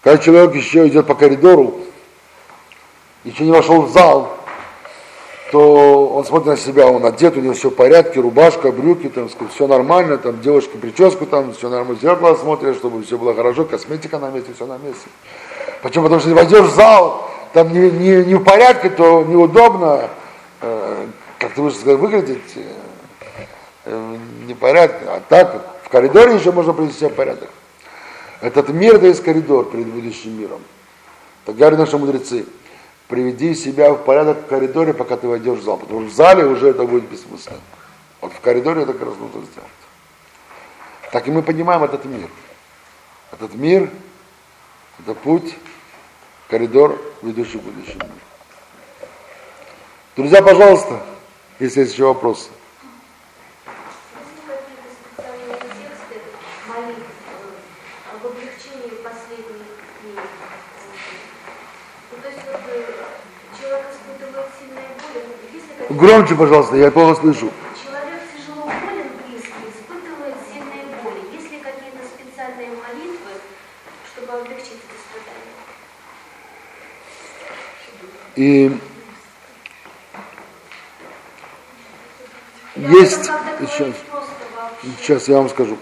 Когда 0.00 0.22
человек 0.22 0.54
еще 0.54 0.86
идет 0.86 1.08
по 1.08 1.16
коридору, 1.16 1.80
еще 3.24 3.42
не 3.42 3.50
вошел 3.50 3.82
в 3.82 3.90
зал, 3.90 4.38
то 5.50 6.06
он 6.06 6.24
смотрит 6.24 6.46
на 6.46 6.56
себя, 6.56 6.86
он 6.86 7.04
одет, 7.04 7.36
у 7.36 7.40
него 7.40 7.54
все 7.54 7.70
в 7.70 7.74
порядке, 7.74 8.20
рубашка, 8.20 8.70
брюки, 8.70 9.08
там, 9.08 9.28
все 9.52 9.66
нормально, 9.66 10.18
там 10.18 10.40
девушка 10.40 10.78
прическу, 10.78 11.26
там 11.26 11.52
все 11.52 11.68
нормально, 11.68 11.98
зеркало 12.00 12.36
смотрит, 12.36 12.76
чтобы 12.76 13.02
все 13.02 13.18
было 13.18 13.34
хорошо, 13.34 13.64
косметика 13.64 14.20
на 14.20 14.30
месте, 14.30 14.52
все 14.54 14.66
на 14.66 14.78
месте. 14.78 15.08
Почему? 15.82 16.04
Потому 16.04 16.20
что 16.20 16.30
если 16.30 16.40
войдешь 16.40 16.70
в 16.70 16.76
зал, 16.76 17.28
там 17.56 17.72
не, 17.72 17.90
не, 17.90 18.22
не 18.22 18.34
в 18.34 18.44
порядке, 18.44 18.90
то 18.90 19.24
неудобно, 19.24 20.10
э, 20.60 21.06
как 21.38 21.54
ты 21.54 21.62
будешь 21.62 21.76
выглядеть, 21.76 22.52
э, 23.86 24.18
непорядок, 24.46 25.00
а 25.06 25.22
так 25.26 25.78
в 25.84 25.88
коридоре 25.88 26.34
еще 26.34 26.52
можно 26.52 26.74
привести 26.74 27.06
в 27.06 27.14
порядок. 27.14 27.48
Этот 28.42 28.68
мир, 28.68 28.96
это 28.96 29.06
есть 29.06 29.24
коридор 29.24 29.70
перед 29.70 29.86
будущим 29.86 30.38
миром. 30.38 30.60
Так 31.46 31.56
говорят 31.56 31.78
наши 31.78 31.96
мудрецы, 31.96 32.44
приведи 33.08 33.54
себя 33.54 33.94
в 33.94 34.04
порядок 34.04 34.42
в 34.42 34.46
коридоре, 34.48 34.92
пока 34.92 35.16
ты 35.16 35.26
войдешь 35.26 35.60
в 35.60 35.64
зал, 35.64 35.78
потому 35.78 36.02
что 36.02 36.10
в 36.10 36.14
зале 36.14 36.44
уже 36.44 36.68
это 36.68 36.84
будет 36.84 37.04
бессмысленно. 37.04 37.60
Вот 38.20 38.34
в 38.34 38.40
коридоре 38.42 38.82
это 38.82 38.92
как 38.92 39.06
раз 39.06 39.14
нужно 39.18 39.40
сделать. 39.50 39.70
Так 41.10 41.26
и 41.26 41.30
мы 41.30 41.40
понимаем 41.40 41.82
этот 41.84 42.04
мир. 42.04 42.28
Этот 43.32 43.54
мир, 43.54 43.88
это 44.98 45.14
путь, 45.14 45.54
коридор, 46.48 47.00
ведущий 47.22 47.58
в 47.58 47.62
будущий 47.62 47.94
мир. 47.94 48.10
Друзья, 50.16 50.42
пожалуйста, 50.42 51.02
если 51.58 51.80
есть 51.80 51.92
еще 51.92 52.04
вопросы. 52.04 52.50
Громче, 65.88 66.34
пожалуйста, 66.34 66.76
я 66.76 66.90
плохо 66.90 67.20
слышу. 67.20 67.50
Человек 67.82 68.20
тяжело 68.36 68.64
болен 68.66 69.08
близкий, 69.24 69.50
испытывает 69.70 70.34
сильные 70.52 70.84
боли. 71.02 71.20
Есть 71.32 71.50
ли 71.50 71.58
какие-то 71.58 72.04
специальные 72.04 72.68
молитвы, 72.68 73.32
чтобы 74.12 74.32
облегчить 74.32 74.82
это 74.84 74.96
страдание? 75.08 75.56
И 78.36 78.78
есть, 82.76 83.30
сейчас, 83.60 83.94
сейчас 85.00 85.28
я 85.28 85.38
вам 85.38 85.48
скажу, 85.48 85.76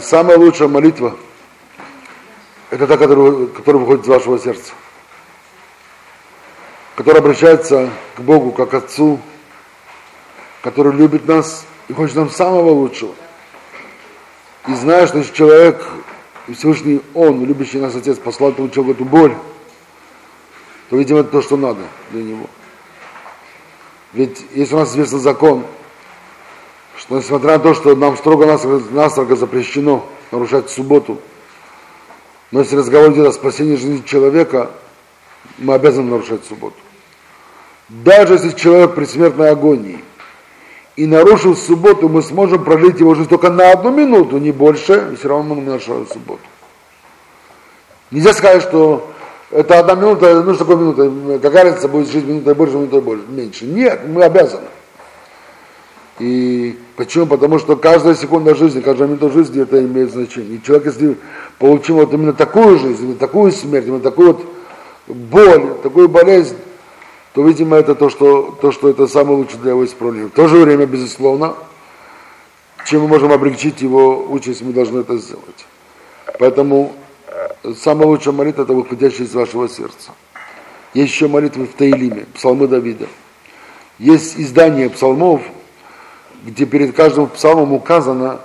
самая 0.00 0.36
лучшая 0.36 0.68
молитва, 0.68 1.16
это 2.70 2.86
та, 2.86 2.96
которая, 2.96 3.46
которая 3.46 3.80
выходит 3.80 4.04
из 4.04 4.08
вашего 4.08 4.38
сердца 4.38 4.72
который 6.94 7.18
обращается 7.18 7.90
к 8.16 8.20
Богу 8.20 8.52
как 8.52 8.74
Отцу, 8.74 9.18
который 10.62 10.92
любит 10.92 11.26
нас 11.26 11.66
и 11.88 11.92
хочет 11.92 12.16
нам 12.16 12.30
самого 12.30 12.70
лучшего. 12.70 13.14
И 14.68 14.74
зная, 14.74 15.06
что 15.06 15.24
человек, 15.24 15.84
Всевышний 16.54 17.00
Он, 17.14 17.44
любящий 17.44 17.80
нас 17.80 17.96
Отец, 17.96 18.18
послал 18.18 18.54
человеку 18.54 18.90
эту 18.90 19.04
боль, 19.04 19.34
то, 20.92 20.98
видимо, 20.98 21.20
это 21.20 21.30
то, 21.30 21.40
что 21.40 21.56
надо 21.56 21.80
для 22.10 22.22
него. 22.22 22.44
Ведь 24.12 24.44
есть 24.52 24.74
у 24.74 24.76
нас 24.76 24.90
известный 24.90 25.20
закон, 25.20 25.64
что 26.98 27.16
несмотря 27.16 27.52
на 27.52 27.60
то, 27.60 27.72
что 27.72 27.96
нам 27.96 28.14
строго-настрого 28.18 29.34
запрещено 29.34 30.06
нарушать 30.30 30.68
субботу, 30.68 31.18
но 32.50 32.60
если 32.60 32.76
разговор 32.76 33.10
идет 33.12 33.26
о 33.26 33.32
спасении 33.32 33.76
жизни 33.76 34.02
человека, 34.04 34.70
мы 35.56 35.72
обязаны 35.72 36.10
нарушать 36.10 36.44
субботу. 36.44 36.76
Даже 37.88 38.34
если 38.34 38.50
человек 38.50 38.94
при 38.94 39.06
смертной 39.06 39.48
агонии 39.48 40.04
и 40.96 41.06
нарушил 41.06 41.56
субботу, 41.56 42.10
мы 42.10 42.20
сможем 42.20 42.64
прожить 42.64 43.00
его 43.00 43.14
жизнь 43.14 43.30
только 43.30 43.48
на 43.48 43.70
одну 43.70 43.92
минуту, 43.92 44.36
не 44.36 44.52
больше, 44.52 45.12
и 45.14 45.16
все 45.16 45.28
равно 45.28 45.54
мы 45.54 45.62
нарушаем 45.62 46.06
субботу. 46.06 46.42
Нельзя 48.10 48.34
сказать, 48.34 48.62
что 48.62 49.08
это 49.52 49.78
одна 49.78 49.94
минута, 49.94 50.42
ну 50.42 50.54
что 50.54 50.64
такое 50.64 50.76
минута, 50.76 51.38
какая 51.38 51.64
разница 51.64 51.88
будет 51.88 52.10
жить 52.10 52.26
минутой 52.26 52.54
больше, 52.54 52.76
минутой 52.76 53.00
больше, 53.02 53.24
меньше. 53.28 53.66
Нет, 53.66 54.00
мы 54.08 54.24
обязаны. 54.24 54.68
И 56.18 56.78
почему? 56.96 57.26
Потому 57.26 57.58
что 57.58 57.76
каждая 57.76 58.14
секунда 58.14 58.54
жизни, 58.54 58.80
каждая 58.80 59.08
минута 59.08 59.30
жизни 59.30 59.62
это 59.62 59.80
имеет 59.84 60.12
значение. 60.12 60.56
И 60.56 60.62
человек, 60.62 60.86
если 60.86 61.18
получил 61.58 61.96
вот 61.96 62.12
именно 62.14 62.32
такую 62.32 62.78
жизнь, 62.78 63.02
именно 63.04 63.18
такую 63.18 63.52
смерть, 63.52 63.86
именно 63.86 64.00
такую 64.00 64.34
вот 64.34 64.44
боль, 65.06 65.74
такую 65.82 66.08
болезнь, 66.08 66.56
то, 67.34 67.46
видимо, 67.46 67.76
это 67.76 67.94
то, 67.94 68.08
что, 68.08 68.56
то, 68.60 68.72
что 68.72 68.88
это 68.88 69.06
самое 69.06 69.38
лучшее 69.38 69.60
для 69.60 69.70
его 69.70 69.84
исправления. 69.84 70.28
В 70.28 70.32
то 70.32 70.48
же 70.48 70.56
время, 70.56 70.86
безусловно, 70.86 71.54
чем 72.86 73.02
мы 73.02 73.08
можем 73.08 73.32
облегчить 73.32 73.80
его 73.82 74.26
участь, 74.30 74.62
мы 74.62 74.72
должны 74.72 75.00
это 75.00 75.16
сделать. 75.16 75.66
Поэтому 76.38 76.92
самая 77.76 78.08
лучшая 78.08 78.34
молитва– 78.34 78.62
это 78.64 78.72
выходящая 78.72 79.26
из 79.26 79.34
вашего 79.34 79.68
сердца. 79.68 80.12
Есть 80.94 81.12
еще 81.12 81.28
молитвы 81.28 81.66
в 81.66 81.74
Таилиме, 81.74 82.26
псалмы 82.34 82.68
Давида. 82.68 83.06
Есть 83.98 84.38
издание 84.38 84.90
псалмов, 84.90 85.42
где 86.44 86.66
перед 86.66 86.94
каждым 86.94 87.28
псалмом 87.28 87.72
указано, 87.72 88.40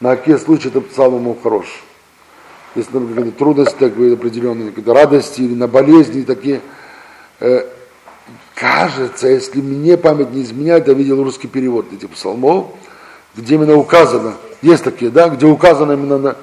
на 0.00 0.16
какие 0.16 0.36
случаи 0.36 0.68
этот 0.68 0.88
псалм 0.90 1.16
ему 1.16 1.36
хорош. 1.42 1.66
Если, 2.74 2.96
например, 2.96 3.32
трудности 3.32 3.76
такие 3.76 4.14
определенные, 4.14 4.68
какие-то 4.68 4.94
радости 4.94 5.40
или 5.40 5.54
на 5.54 5.66
болезни 5.66 6.22
такие, 6.22 6.60
э, 7.40 7.66
кажется, 8.54 9.26
если 9.26 9.60
мне 9.60 9.96
память 9.96 10.30
не 10.30 10.42
изменяет, 10.42 10.86
я 10.86 10.94
видел 10.94 11.22
русский 11.22 11.48
перевод 11.48 11.92
этих 11.92 12.10
псалмов, 12.10 12.68
где 13.36 13.56
именно 13.56 13.76
указано, 13.76 14.34
есть 14.62 14.84
такие, 14.84 15.10
да, 15.10 15.28
где 15.28 15.46
указано 15.46 15.92
именно 15.92 16.18
на... 16.18 16.36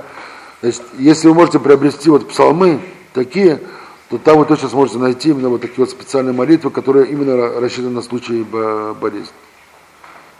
То 0.61 0.67
есть, 0.67 0.81
если 0.97 1.27
вы 1.27 1.35
можете 1.35 1.59
приобрести 1.59 2.09
вот 2.09 2.27
псалмы 2.27 2.79
такие, 3.13 3.61
то 4.09 4.17
там 4.17 4.39
вы 4.39 4.45
точно 4.45 4.69
сможете 4.69 4.97
найти 4.99 5.29
именно 5.29 5.49
вот 5.49 5.61
такие 5.61 5.79
вот 5.79 5.89
специальные 5.89 6.33
молитвы, 6.33 6.71
которые 6.71 7.07
именно 7.07 7.59
рассчитаны 7.59 7.89
на 7.89 8.01
случай 8.01 8.43
болезни. 8.43 9.33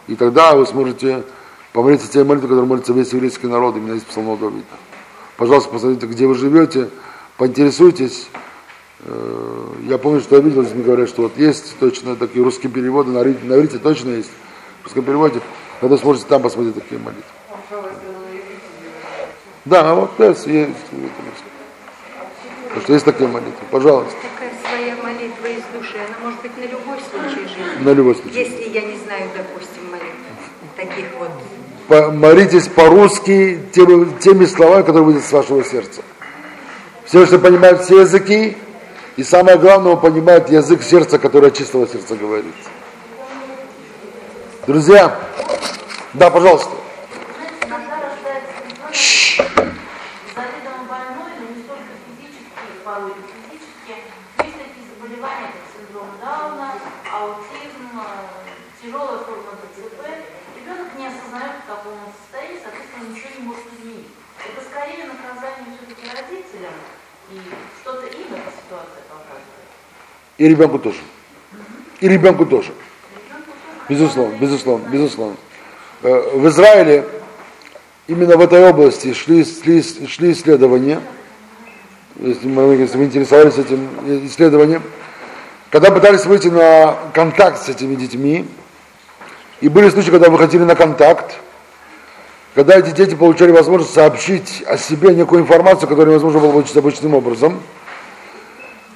И 0.06 0.16
тогда 0.16 0.54
вы 0.54 0.66
сможете 0.66 1.22
помолиться 1.72 2.10
те 2.10 2.24
молитвы, 2.24 2.48
которые 2.48 2.66
молится 2.66 2.92
весь 2.92 3.12
еврейский 3.12 3.46
народ, 3.46 3.76
именно 3.76 3.94
из 3.94 4.02
Псалма 4.02 4.36
Давида. 4.36 4.64
Пожалуйста, 5.36 5.70
посмотрите, 5.70 6.06
где 6.06 6.26
вы 6.26 6.34
живете, 6.34 6.88
поинтересуйтесь. 7.36 8.28
Э, 9.00 9.66
я 9.86 9.98
помню, 9.98 10.20
что 10.20 10.36
я 10.36 10.42
видел, 10.42 10.62
здесь 10.62 10.74
мне 10.74 10.82
говорят, 10.82 11.08
что 11.08 11.22
вот 11.22 11.36
есть 11.36 11.78
точно 11.78 12.16
такие 12.16 12.42
русские 12.42 12.72
переводы, 12.72 13.12
на 13.12 13.22
иврите 13.22 13.78
точно 13.78 14.10
есть, 14.10 14.30
в 14.80 14.84
русском 14.84 15.04
переводе, 15.04 15.40
когда 15.80 15.96
сможете 15.98 16.26
там 16.26 16.42
посмотреть 16.42 16.74
такие 16.74 16.98
молитвы. 16.98 17.37
Да, 19.68 19.90
а 19.90 19.94
вот 19.94 20.10
есть, 20.18 20.46
есть. 20.46 20.70
Потому 22.68 22.82
что 22.82 22.92
есть 22.94 23.04
такие 23.04 23.28
молитвы. 23.28 23.52
Пожалуйста. 23.70 24.14
Такая 24.22 24.52
своя 24.66 24.94
молитва 25.02 25.46
из 25.46 25.62
души, 25.78 25.96
она 25.98 26.16
может 26.26 26.40
быть 26.42 26.56
на 26.56 26.62
любой 26.62 26.98
случай 27.10 27.46
жизни. 27.48 27.84
На 27.84 27.90
любой 27.92 28.14
случай. 28.14 28.38
Если 28.38 28.68
я 28.70 28.80
не 28.82 28.96
знаю, 28.98 29.24
допустим, 29.36 29.90
молитв 29.90 30.16
таких 30.76 31.06
вот. 31.18 31.30
По- 31.88 32.10
Молитесь 32.12 32.68
по-русски 32.68 33.60
теми, 33.72 34.18
теми 34.20 34.44
словами, 34.46 34.82
которые 34.82 35.04
выйдут 35.04 35.24
с 35.24 35.32
вашего 35.32 35.62
сердца. 35.64 36.02
Все, 37.04 37.26
что 37.26 37.38
понимают 37.38 37.82
все 37.82 38.00
языки, 38.02 38.56
и 39.16 39.22
самое 39.24 39.58
главное, 39.58 39.92
он 39.92 40.00
понимает 40.00 40.50
язык 40.50 40.82
сердца, 40.82 41.18
который 41.18 41.48
от 41.48 41.56
чистого 41.56 41.86
сердца 41.88 42.14
говорит. 42.16 42.54
Друзья, 44.66 45.18
да, 46.12 46.30
пожалуйста. 46.30 46.70
Иногда 47.66 47.96
рождается 47.96 48.52
ребенок 48.68 48.92
заведомо 50.34 50.84
больной, 50.88 51.30
но 51.40 51.56
не 51.56 51.62
столько 51.62 51.92
физически, 52.04 52.84
порой 52.84 53.10
и 53.10 53.22
физически. 53.48 53.94
Есть 54.44 54.58
такие 54.58 54.84
заболевания, 55.18 55.50
как 55.52 55.64
синдром 55.74 56.08
Дауна, 56.20 56.72
аутизм, 57.12 57.90
э, 57.94 58.82
тяжелая 58.82 59.18
форма 59.18 59.58
ДЦП. 59.62 60.06
Ребенок 60.56 60.88
не 60.96 61.06
осознает, 61.06 61.62
в 61.64 61.68
каком 61.68 61.92
он 61.92 62.12
состоянии, 62.22 62.60
соответственно, 62.62 63.10
ничего 63.10 63.30
не 63.38 63.46
может 63.46 63.64
изменить. 63.74 64.06
Это 64.38 64.64
скорее 64.64 65.04
наказание 65.06 65.74
все-таки 65.76 66.06
родителям, 66.06 66.74
и 67.32 67.38
что-то 67.82 68.06
им 68.06 68.26
эта 68.30 68.50
ситуация 68.54 69.02
показывает. 69.10 69.68
И 70.38 70.48
ребенку 70.48 70.78
тоже. 70.78 71.00
И 72.00 72.08
ребенку 72.08 72.46
тоже. 72.46 72.72
Безусловно, 73.88 74.36
безусловно, 74.36 74.88
безусловно. 74.88 75.36
Э, 76.02 76.38
В 76.38 76.46
Израиле 76.48 77.04
именно 78.06 78.36
в 78.36 78.40
этой 78.40 78.64
области 78.68 79.12
шли, 79.14 79.44
шли, 79.44 79.82
шли 80.06 80.32
исследования, 80.32 81.00
если 82.20 82.46
мы 82.48 82.74
если 82.74 82.98
вы 82.98 83.04
интересовались 83.04 83.58
этим 83.58 83.88
исследованием, 84.26 84.82
когда 85.70 85.90
пытались 85.90 86.24
выйти 86.24 86.48
на 86.48 86.96
контакт 87.12 87.62
с 87.62 87.68
этими 87.68 87.94
детьми, 87.94 88.46
и 89.60 89.68
были 89.68 89.90
случаи, 89.90 90.10
когда 90.10 90.30
выходили 90.30 90.64
на 90.64 90.74
контакт, 90.74 91.34
когда 92.54 92.78
эти 92.78 92.90
дети 92.90 93.14
получали 93.14 93.50
возможность 93.52 93.92
сообщить 93.92 94.62
о 94.66 94.78
себе 94.78 95.14
некую 95.14 95.42
информацию, 95.42 95.88
которую 95.88 96.10
невозможно 96.10 96.40
было 96.40 96.52
получить 96.52 96.76
обычным 96.76 97.14
образом. 97.14 97.60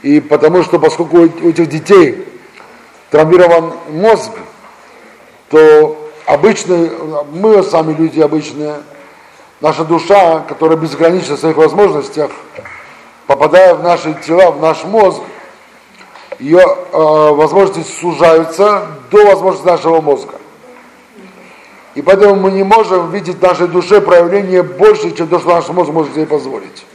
И 0.03 0.21
потому 0.21 0.63
что, 0.63 0.79
поскольку 0.79 1.19
у 1.19 1.25
этих 1.27 1.69
детей 1.69 2.27
травмирован 3.11 3.75
мозг, 3.91 4.31
то 5.51 6.11
обычные, 6.27 6.91
мы 7.33 7.63
сами 7.63 7.93
люди 7.93 8.21
обычные, 8.21 8.77
наша 9.61 9.85
душа, 9.85 10.41
которая 10.41 10.79
безгранична 10.79 11.37
в 11.37 11.41
своих 11.41 11.57
возможностях, 11.57 12.31
попадая 13.27 13.75
в 13.75 13.83
наши 13.83 14.15
тела, 14.27 14.51
в 14.51 14.61
наш 14.61 14.83
мозг, 14.85 15.21
ее 16.39 16.61
э, 16.61 16.97
возможности 17.33 17.89
сужаются 18.01 18.87
до 19.11 19.27
возможности 19.27 19.67
нашего 19.67 20.01
мозга. 20.01 20.35
И 21.95 22.03
поэтому 22.03 22.37
мы 22.37 22.53
не 22.53 22.63
можем 22.63 23.11
видеть 23.11 23.39
в 23.39 23.43
нашей 23.43 23.69
душе 23.69 24.01
проявление 24.01 24.63
больше, 24.63 25.15
чем 25.15 25.29
то, 25.29 25.39
что 25.39 25.51
наш 25.51 25.69
мозг 25.69 25.91
может 25.91 26.15
себе 26.15 26.27
позволить. 26.27 26.87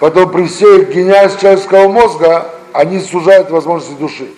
Поэтому 0.00 0.28
при 0.28 0.46
всей 0.46 0.84
гениальности 0.84 1.40
человеческого 1.40 1.88
мозга 1.88 2.50
они 2.72 2.98
сужают 2.98 3.50
возможности 3.50 3.94
души. 3.98 4.28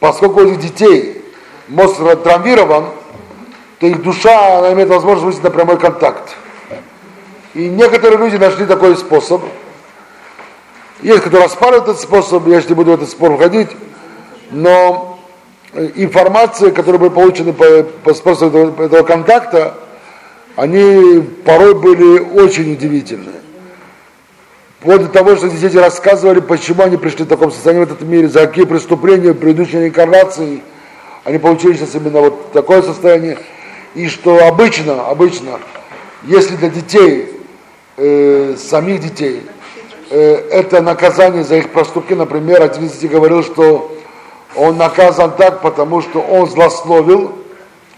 Поскольку 0.00 0.40
у 0.40 0.44
этих 0.44 0.60
детей 0.60 1.24
мозг 1.68 1.96
травмирован, 2.24 2.86
то 3.78 3.86
их 3.86 4.02
душа 4.02 4.58
она 4.58 4.72
имеет 4.72 4.88
возможность 4.88 5.24
выйти 5.24 5.44
на 5.44 5.50
прямой 5.50 5.78
контакт. 5.78 6.36
И 7.54 7.68
некоторые 7.68 8.18
люди 8.18 8.36
нашли 8.36 8.66
такой 8.66 8.96
способ. 8.96 9.42
Есть, 11.02 11.22
которые 11.22 11.46
оспаривают 11.46 11.84
этот 11.84 12.00
способ, 12.00 12.46
я 12.48 12.60
же 12.60 12.68
не 12.68 12.74
буду 12.74 12.90
в 12.90 12.94
этот 12.94 13.08
спор 13.08 13.36
входить, 13.36 13.68
но 14.50 15.18
информация, 15.94 16.70
которая 16.70 16.98
была 16.98 17.10
получена 17.10 17.52
по, 17.52 17.84
по 18.04 18.14
способу 18.14 18.58
этого, 18.58 18.84
этого 18.84 19.02
контакта, 19.04 19.74
они 20.56 21.22
порой 21.44 21.74
были 21.74 22.18
очень 22.18 22.72
удивительные. 22.72 23.36
Вплоть 24.80 25.02
до 25.02 25.08
того, 25.08 25.36
что 25.36 25.48
дети 25.48 25.76
рассказывали, 25.76 26.40
почему 26.40 26.82
они 26.82 26.96
пришли 26.96 27.24
в 27.24 27.28
таком 27.28 27.52
состоянии 27.52 27.84
в 27.84 27.92
этом 27.92 28.10
мире, 28.10 28.28
за 28.28 28.46
какие 28.46 28.64
преступления 28.64 29.32
в 29.32 29.38
предыдущей 29.38 29.80
реинкарнации 29.80 30.62
они 31.24 31.38
получили 31.38 31.74
сейчас 31.74 31.94
именно 31.94 32.20
вот 32.20 32.52
такое 32.52 32.82
состояние. 32.82 33.38
И 33.94 34.08
что 34.08 34.46
обычно, 34.46 35.06
обычно, 35.06 35.60
если 36.24 36.56
для 36.56 36.70
детей, 36.70 37.28
э, 37.96 38.56
самих 38.56 39.00
детей, 39.00 39.42
э, 39.44 39.57
это 40.10 40.80
наказание 40.80 41.44
за 41.44 41.56
их 41.56 41.70
проступки, 41.70 42.14
например, 42.14 42.62
один 42.62 42.86
из 42.86 42.92
детей 42.92 43.08
говорил, 43.08 43.42
что 43.42 43.94
он 44.56 44.76
наказан 44.76 45.32
так, 45.32 45.60
потому 45.60 46.00
что 46.00 46.20
он 46.20 46.48
злословил 46.48 47.32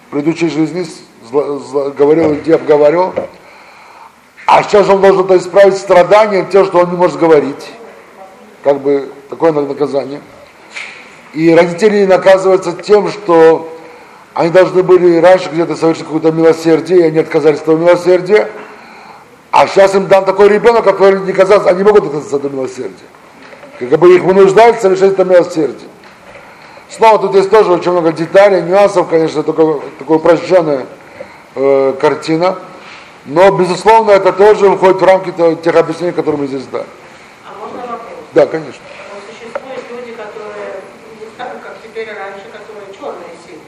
в 0.09 0.11
предыдущей 0.11 0.49
жизни, 0.49 0.87
зло, 1.29 1.59
зло, 1.59 1.93
говорил, 1.97 2.35
где 2.35 2.59
говорил, 2.59 3.13
а 4.47 4.65
сейчас 4.65 4.89
он 4.89 5.01
должен 5.01 5.25
это 5.27 5.37
исправить 5.37 5.77
страданием 5.77 6.49
тем, 6.49 6.67
что 6.67 6.81
он 6.81 6.91
не 6.91 6.97
может 6.97 7.19
говорить. 7.19 7.71
Как 8.65 8.81
бы 8.81 9.09
такое 9.29 9.53
наказание. 9.53 10.21
И 11.33 11.55
родители 11.55 12.05
наказываются 12.05 12.73
тем, 12.73 13.09
что 13.11 13.73
они 14.35 14.51
должны 14.51 14.83
были 14.83 15.19
раньше 15.19 15.49
где-то 15.53 15.77
совершить 15.77 16.05
какое-то 16.05 16.33
милосердие, 16.33 17.01
и 17.01 17.03
они 17.05 17.19
отказались 17.21 17.59
от 17.59 17.63
этого 17.63 17.79
милосердия. 17.79 18.51
А 19.61 19.67
сейчас 19.67 19.95
им 19.95 20.07
дан 20.07 20.25
такой 20.25 20.49
ребенок, 20.49 20.85
который 20.85 21.21
не 21.21 21.35
казался, 21.35 21.69
они 21.69 21.83
могут 21.83 22.07
отказаться 22.07 22.37
от 22.37 22.45
милосердия. 22.45 23.05
Как 23.79 23.91
бы 23.99 24.17
их 24.17 24.23
вынуждают 24.23 24.81
совершать 24.81 25.13
это 25.13 25.25
милосердие. 25.27 25.91
Снова 26.89 27.19
тут 27.19 27.35
есть 27.35 27.51
тоже 27.51 27.71
очень 27.71 27.93
много 27.93 28.11
деталей, 28.11 28.63
нюансов, 28.63 29.07
конечно, 29.11 29.43
только 29.43 29.87
такая 29.99 30.17
упрощенная 30.17 30.87
э, 31.57 31.95
картина. 32.01 32.59
Но, 33.27 33.51
безусловно, 33.51 34.13
это 34.13 34.33
тоже 34.33 34.71
входит 34.77 34.97
в 34.97 35.05
рамки 35.05 35.31
тех 35.63 35.77
объяснений, 35.77 36.13
которые 36.13 36.41
мы 36.41 36.47
здесь 36.47 36.65
дали. 36.65 36.87
А 37.45 37.53
можно 37.61 37.83
вопрос? 37.83 38.17
Да, 38.33 38.47
конечно. 38.47 38.81
Но 39.13 39.21
существуют 39.29 39.85
люди, 39.91 40.17
которые, 40.17 40.81
не 41.21 41.29
знаю, 41.37 41.59
как 41.63 41.77
теперь 41.85 42.09
и 42.09 42.13
раньше, 42.13 42.49
которые 42.49 42.89
черные 42.97 43.37
силы, 43.45 43.61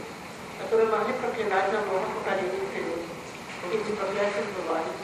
которые 0.64 0.88
могли 0.88 1.12
проклинать 1.20 1.68
на 1.70 1.84
много 1.84 2.08
поколений 2.16 2.64
вперед. 2.64 3.04
Эти 3.68 3.92
проклятия 3.92 4.40
сбывались. 4.40 5.02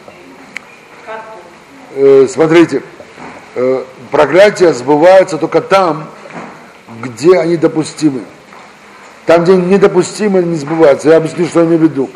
Как 1.08 1.22
тут? 1.32 1.87
Э, 2.00 2.28
смотрите, 2.30 2.80
э, 3.56 3.82
проклятия 4.12 4.72
сбываются 4.72 5.36
только 5.36 5.60
там, 5.60 6.04
где 7.02 7.40
они 7.40 7.56
допустимы. 7.56 8.20
Там, 9.26 9.42
где 9.42 9.56
недопустимы, 9.56 10.44
не 10.44 10.54
сбываются. 10.54 11.08
Я 11.08 11.16
объясню, 11.16 11.46
что 11.46 11.58
я 11.58 11.66
имею 11.66 11.80
в 11.80 11.82
виду. 11.82 12.08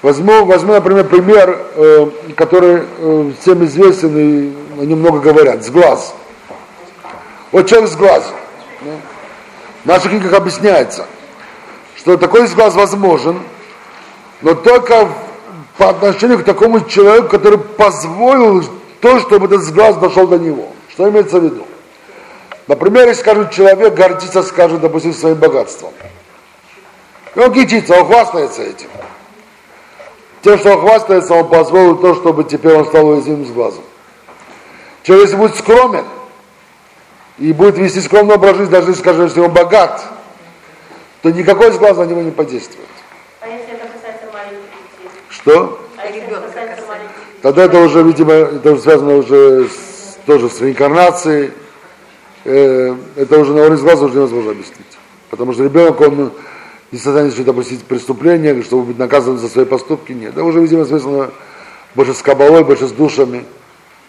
Возьму, 0.00 0.46
возьму, 0.46 0.72
например, 0.72 1.04
пример, 1.04 1.66
э, 1.74 2.10
который 2.34 2.84
э, 2.96 3.32
всем 3.42 3.62
известен 3.66 4.16
и 4.16 4.80
о 4.80 4.86
нем 4.86 5.00
много 5.00 5.20
говорят, 5.20 5.62
с 5.62 5.68
глаз. 5.68 6.14
Вот 7.52 7.68
человек 7.68 7.90
с 7.90 7.96
глаз. 7.96 8.32
Да? 8.80 8.90
В 9.82 9.86
наших 9.86 10.12
книгах 10.12 10.32
объясняется, 10.32 11.04
что 11.98 12.16
такой 12.16 12.46
сглаз 12.46 12.74
возможен, 12.74 13.38
но 14.40 14.54
только 14.54 15.10
по 15.76 15.90
отношению 15.90 16.38
к 16.38 16.44
такому 16.44 16.80
человеку, 16.88 17.28
который 17.28 17.58
позволил 17.58 18.64
то, 19.04 19.20
чтобы 19.20 19.48
этот 19.48 19.60
сглаз 19.64 19.96
дошел 19.96 20.26
до 20.26 20.38
него. 20.38 20.68
Что 20.88 21.10
имеется 21.10 21.38
в 21.38 21.44
виду? 21.44 21.66
Например, 22.66 23.06
если 23.06 23.20
скажут, 23.20 23.50
человек 23.50 23.92
гордится, 23.92 24.42
скажет, 24.42 24.80
допустим, 24.80 25.12
своим 25.12 25.34
богатством. 25.34 25.92
И 27.34 27.38
он 27.38 27.52
кичится, 27.52 28.00
он 28.00 28.06
хвастается 28.06 28.62
этим. 28.62 28.88
Тем, 30.40 30.58
что 30.58 30.72
он 30.72 30.80
хвастается, 30.80 31.34
он 31.34 31.50
позволил 31.50 31.98
то, 31.98 32.14
чтобы 32.14 32.44
теперь 32.44 32.72
он 32.72 32.86
стал 32.86 33.06
уязвимым 33.08 33.44
с 33.44 33.50
глазом. 33.50 33.84
Человек, 35.02 35.26
если 35.26 35.36
будет 35.36 35.56
скромен, 35.56 36.06
и 37.36 37.52
будет 37.52 37.76
вести 37.76 38.00
скромный 38.00 38.36
образ 38.36 38.56
жизни, 38.56 38.72
даже 38.72 38.88
если 38.88 39.02
скажет, 39.02 39.32
что 39.32 39.42
он 39.42 39.52
богат, 39.52 40.02
то 41.20 41.28
никакой 41.28 41.72
сглаз 41.72 41.98
на 41.98 42.04
него 42.04 42.22
не 42.22 42.30
подействует. 42.30 42.88
А 43.42 43.48
если 43.48 43.74
это 43.74 43.86
касается 43.86 44.32
маленьких 44.32 44.62
детей? 44.62 45.10
Что? 45.28 45.78
А 45.98 46.06
если 46.06 46.22
это 46.22 46.40
касается? 46.40 46.83
Тогда 47.44 47.64
это 47.64 47.78
уже, 47.78 48.02
видимо, 48.02 48.32
это 48.32 48.72
уже 48.72 48.80
связано 48.80 49.16
уже 49.16 49.68
с, 49.68 50.18
тоже 50.24 50.48
с 50.48 50.62
реинкарнацией. 50.62 51.50
Э, 52.44 52.96
это 53.16 53.38
уже 53.38 53.52
на 53.52 53.66
уровне 53.66 53.82
глаза 53.82 54.06
уже 54.06 54.14
невозможно 54.14 54.52
объяснить. 54.52 54.98
Потому 55.28 55.52
что 55.52 55.62
ребенок, 55.62 56.00
он 56.00 56.32
не 56.90 56.98
сознательно 56.98 57.44
допустить 57.44 57.84
преступление, 57.84 58.62
чтобы 58.62 58.84
быть 58.84 58.98
наказанным 58.98 59.38
за 59.38 59.50
свои 59.50 59.66
поступки, 59.66 60.12
нет. 60.12 60.32
Это 60.32 60.42
уже, 60.42 60.58
видимо, 60.58 60.86
связано 60.86 61.32
больше 61.94 62.14
с 62.14 62.22
кабалой, 62.22 62.64
больше 62.64 62.86
с 62.86 62.92
душами. 62.92 63.44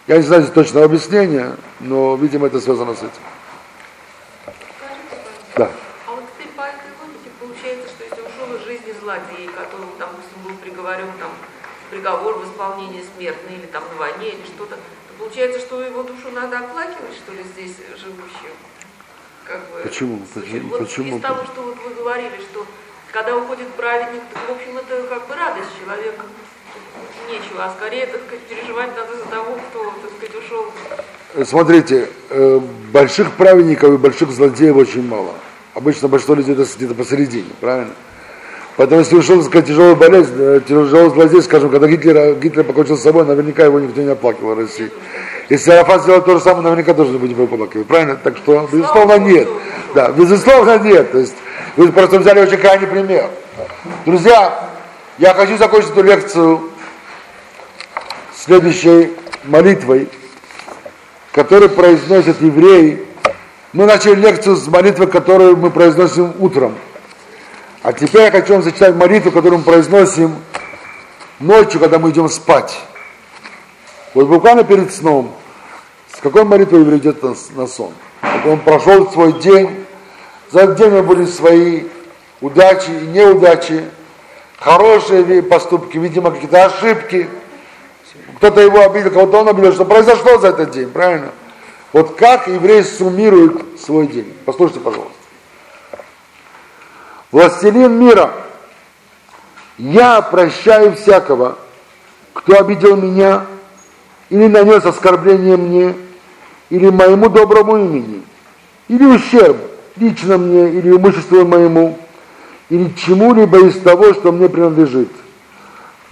Я 0.06 0.16
не 0.16 0.22
знаю 0.22 0.46
точного 0.46 0.86
объяснения, 0.86 1.56
но, 1.80 2.16
видимо, 2.16 2.46
это 2.46 2.58
связано 2.58 2.94
с 2.94 3.00
этим. 3.00 3.10
Да. 5.56 5.70
А 6.06 6.12
вот 6.12 6.24
теперь 6.38 6.52
по 6.56 6.62
этой 6.62 6.88
логике 7.02 7.28
получается, 7.38 7.86
что 7.86 8.02
если 8.02 8.22
ушел 8.22 8.56
из 8.56 8.64
жизни 8.64 8.94
злодей, 8.98 9.50
который, 9.54 9.92
допустим, 9.98 10.38
был 10.42 10.54
приговорен 10.62 11.08
там, 11.20 11.32
приговор 12.06 12.38
в 12.38 12.44
исполнении 12.44 13.02
смертный 13.16 13.56
или 13.58 13.66
там 13.66 13.82
на 13.92 13.98
войне 13.98 14.28
или 14.28 14.46
что-то, 14.46 14.76
то 14.76 15.12
получается, 15.18 15.58
что 15.58 15.82
его 15.82 16.04
душу 16.04 16.30
надо 16.32 16.60
оплакивать, 16.60 17.16
что 17.16 17.32
ли, 17.32 17.42
здесь 17.42 17.74
живущим? 17.98 18.54
Как 19.44 19.60
бы, 19.70 19.80
Почему? 19.82 20.20
Почему? 20.32 20.68
Вот 20.70 20.78
Почему? 20.78 21.16
Из 21.16 21.22
того, 21.22 21.44
что 21.44 21.62
вот 21.62 21.76
вы 21.84 21.94
говорили, 21.94 22.38
что 22.48 22.64
когда 23.10 23.36
уходит 23.36 23.66
праведник, 23.74 24.22
то, 24.32 24.52
в 24.52 24.56
общем, 24.56 24.78
это 24.78 25.02
как 25.08 25.26
бы 25.26 25.34
радость 25.34 25.70
человека 25.80 26.26
нечего, 27.28 27.64
а 27.64 27.74
скорее, 27.76 28.06
так 28.06 28.20
сказать, 28.24 28.44
переживать 28.44 28.96
надо 28.96 29.16
за 29.16 29.24
того, 29.24 29.58
кто, 29.68 29.92
так 30.02 30.10
сказать, 30.16 30.44
ушел. 30.44 30.72
Смотрите, 31.44 32.08
э, 32.30 32.60
больших 32.92 33.32
праведников 33.32 33.94
и 33.94 33.96
больших 33.96 34.30
злодеев 34.30 34.76
очень 34.76 35.06
мало. 35.06 35.34
Обычно 35.74 36.06
большинство 36.06 36.36
людей 36.36 36.54
где-то 36.54 36.94
посередине, 36.94 37.50
правильно? 37.60 37.94
Поэтому 38.76 39.00
если 39.00 39.16
ушел, 39.16 39.36
так 39.36 39.46
сказать, 39.46 39.68
тяжелая 39.68 39.94
болезнь, 39.94 40.34
э, 40.36 40.60
тяжелый 40.68 41.10
злодей, 41.10 41.40
скажем, 41.40 41.70
когда 41.70 41.86
Гитлер, 41.86 42.34
Гитлер 42.34 42.62
покончил 42.62 42.98
с 42.98 43.02
собой, 43.02 43.24
наверняка 43.24 43.64
его 43.64 43.80
никто 43.80 44.02
не 44.02 44.10
оплакивал 44.10 44.54
в 44.54 44.58
России. 44.58 44.90
Если 45.48 45.70
Арафат 45.70 46.02
сделал 46.02 46.20
то 46.20 46.34
же 46.34 46.40
самое, 46.40 46.64
наверняка 46.64 46.92
тоже 46.92 47.12
не 47.12 47.18
будем 47.18 47.40
оплакивать, 47.42 47.86
правильно? 47.86 48.16
Так 48.16 48.36
что, 48.36 48.68
безусловно, 48.70 49.18
нет. 49.18 49.48
Да, 49.94 50.10
безусловно, 50.10 50.78
нет. 50.78 51.10
То 51.10 51.18
есть, 51.18 51.34
вы 51.76 51.90
просто 51.90 52.18
взяли 52.18 52.40
очень 52.40 52.58
крайний 52.58 52.86
пример. 52.86 53.30
Друзья, 54.04 54.68
я 55.16 55.32
хочу 55.32 55.56
закончить 55.56 55.92
эту 55.92 56.02
лекцию 56.02 56.60
следующей 58.36 59.12
молитвой, 59.44 60.08
которую 61.32 61.70
произносят 61.70 62.42
евреи. 62.42 63.06
Мы 63.72 63.86
начали 63.86 64.16
лекцию 64.16 64.56
с 64.56 64.66
молитвы, 64.68 65.06
которую 65.06 65.56
мы 65.56 65.70
произносим 65.70 66.34
утром. 66.38 66.74
А 67.86 67.92
теперь 67.92 68.22
я 68.22 68.30
хочу 68.32 68.54
вам 68.54 68.64
зачитать 68.64 68.96
молитву, 68.96 69.30
которую 69.30 69.60
мы 69.60 69.64
произносим 69.64 70.34
ночью, 71.38 71.78
когда 71.78 72.00
мы 72.00 72.10
идем 72.10 72.28
спать. 72.28 72.76
Вот 74.12 74.26
буквально 74.26 74.64
перед 74.64 74.92
сном. 74.92 75.32
С 76.12 76.20
какой 76.20 76.42
молитвой 76.42 76.80
еврей 76.80 76.98
идет 76.98 77.22
на, 77.22 77.66
сон? 77.68 77.92
Вот 78.22 78.52
он 78.54 78.58
прошел 78.58 79.08
свой 79.12 79.34
день, 79.34 79.86
за 80.50 80.62
этот 80.62 80.78
день 80.78 80.88
у 80.88 80.90
него 80.96 81.02
были 81.04 81.26
свои 81.26 81.84
удачи 82.40 82.90
и 82.90 83.06
неудачи, 83.06 83.84
хорошие 84.58 85.40
поступки, 85.44 85.96
видимо, 85.96 86.32
какие-то 86.32 86.64
ошибки– 86.64 87.30
кто-то 88.38 88.60
его 88.60 88.80
обидел, 88.80 89.12
кого-то 89.12 89.38
он 89.42 89.48
обидел, 89.48 89.72
что 89.72 89.84
произошло 89.84 90.38
за 90.38 90.48
этот 90.48 90.72
день, 90.72 90.88
правильно? 90.88 91.30
Вот 91.92 92.16
как 92.16 92.48
еврей 92.48 92.82
суммирует 92.82 93.80
свой 93.80 94.08
день? 94.08 94.34
Послушайте, 94.44 94.80
пожалуйста. 94.80 95.15
Властелин 97.32 97.92
мира, 97.92 98.32
я 99.78 100.22
прощаю 100.22 100.94
всякого, 100.94 101.56
кто 102.32 102.58
обидел 102.58 102.96
меня 102.96 103.46
или 104.30 104.46
нанес 104.46 104.84
оскорбление 104.84 105.56
мне, 105.56 105.94
или 106.70 106.88
моему 106.90 107.28
доброму 107.28 107.76
имени, 107.76 108.22
или 108.88 109.04
ущерб 109.04 109.56
лично 109.96 110.38
мне, 110.38 110.70
или 110.70 110.90
имуществу 110.90 111.46
моему, 111.46 111.98
или 112.70 112.92
чему-либо 112.96 113.66
из 113.66 113.80
того, 113.80 114.14
что 114.14 114.32
мне 114.32 114.48
принадлежит– 114.48 115.10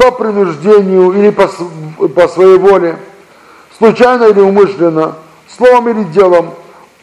по 0.04 0.10
принуждению 0.10 1.12
или 1.12 1.30
по, 1.30 1.48
по 2.08 2.28
своей 2.28 2.58
воле, 2.58 2.98
случайно 3.78 4.24
или 4.24 4.40
умышленно, 4.40 5.16
словом 5.56 5.88
или 5.88 6.04
делом, 6.04 6.50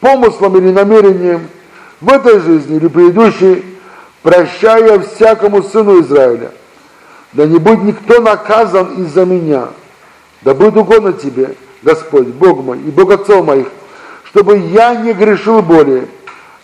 помыслом 0.00 0.56
или 0.58 0.70
намерением, 0.70 1.48
в 2.00 2.12
этой 2.12 2.40
жизни 2.40 2.76
или 2.76 2.88
предыдущей, 2.88 3.64
прощая 4.22 4.98
всякому 5.00 5.62
сыну 5.62 6.00
Израиля. 6.00 6.52
Да 7.32 7.46
не 7.46 7.58
будет 7.58 7.82
никто 7.82 8.20
наказан 8.20 9.02
из-за 9.02 9.24
меня. 9.24 9.68
Да 10.42 10.54
будет 10.54 10.76
угодно 10.76 11.12
тебе, 11.12 11.54
Господь, 11.82 12.28
Бог 12.28 12.62
мой 12.62 12.78
и 12.78 12.90
Бог 12.90 13.10
отцов 13.12 13.44
моих, 13.44 13.68
чтобы 14.24 14.58
я 14.58 14.94
не 14.94 15.12
грешил 15.12 15.62
более 15.62 16.06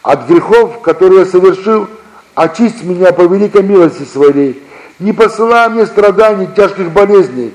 от 0.02 0.26
грехов, 0.26 0.80
которые 0.80 1.20
я 1.20 1.26
совершил, 1.26 1.88
очисть 2.34 2.82
меня 2.82 3.12
по 3.12 3.22
великой 3.22 3.62
милости 3.62 4.04
своей, 4.04 4.62
не 4.98 5.12
посылай 5.12 5.68
мне 5.68 5.86
страданий, 5.86 6.48
тяжких 6.56 6.90
болезней, 6.90 7.52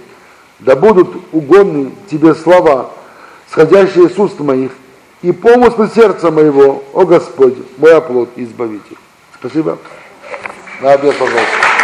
да 0.59 0.75
будут 0.75 1.09
угодны 1.31 1.91
тебе 2.09 2.35
слова, 2.35 2.91
сходящие 3.49 4.09
с 4.09 4.17
уст 4.17 4.39
моих, 4.39 4.71
и 5.21 5.31
помыслы 5.31 5.89
сердца 5.93 6.31
моего, 6.31 6.83
о 6.93 7.05
Господь, 7.05 7.55
мой 7.77 7.93
оплот 7.93 8.29
и 8.35 8.43
избавитель. 8.43 8.97
Спасибо. 9.43 9.77
На 10.79 10.93
обед, 10.93 11.17
пожалуйста. 11.17 11.82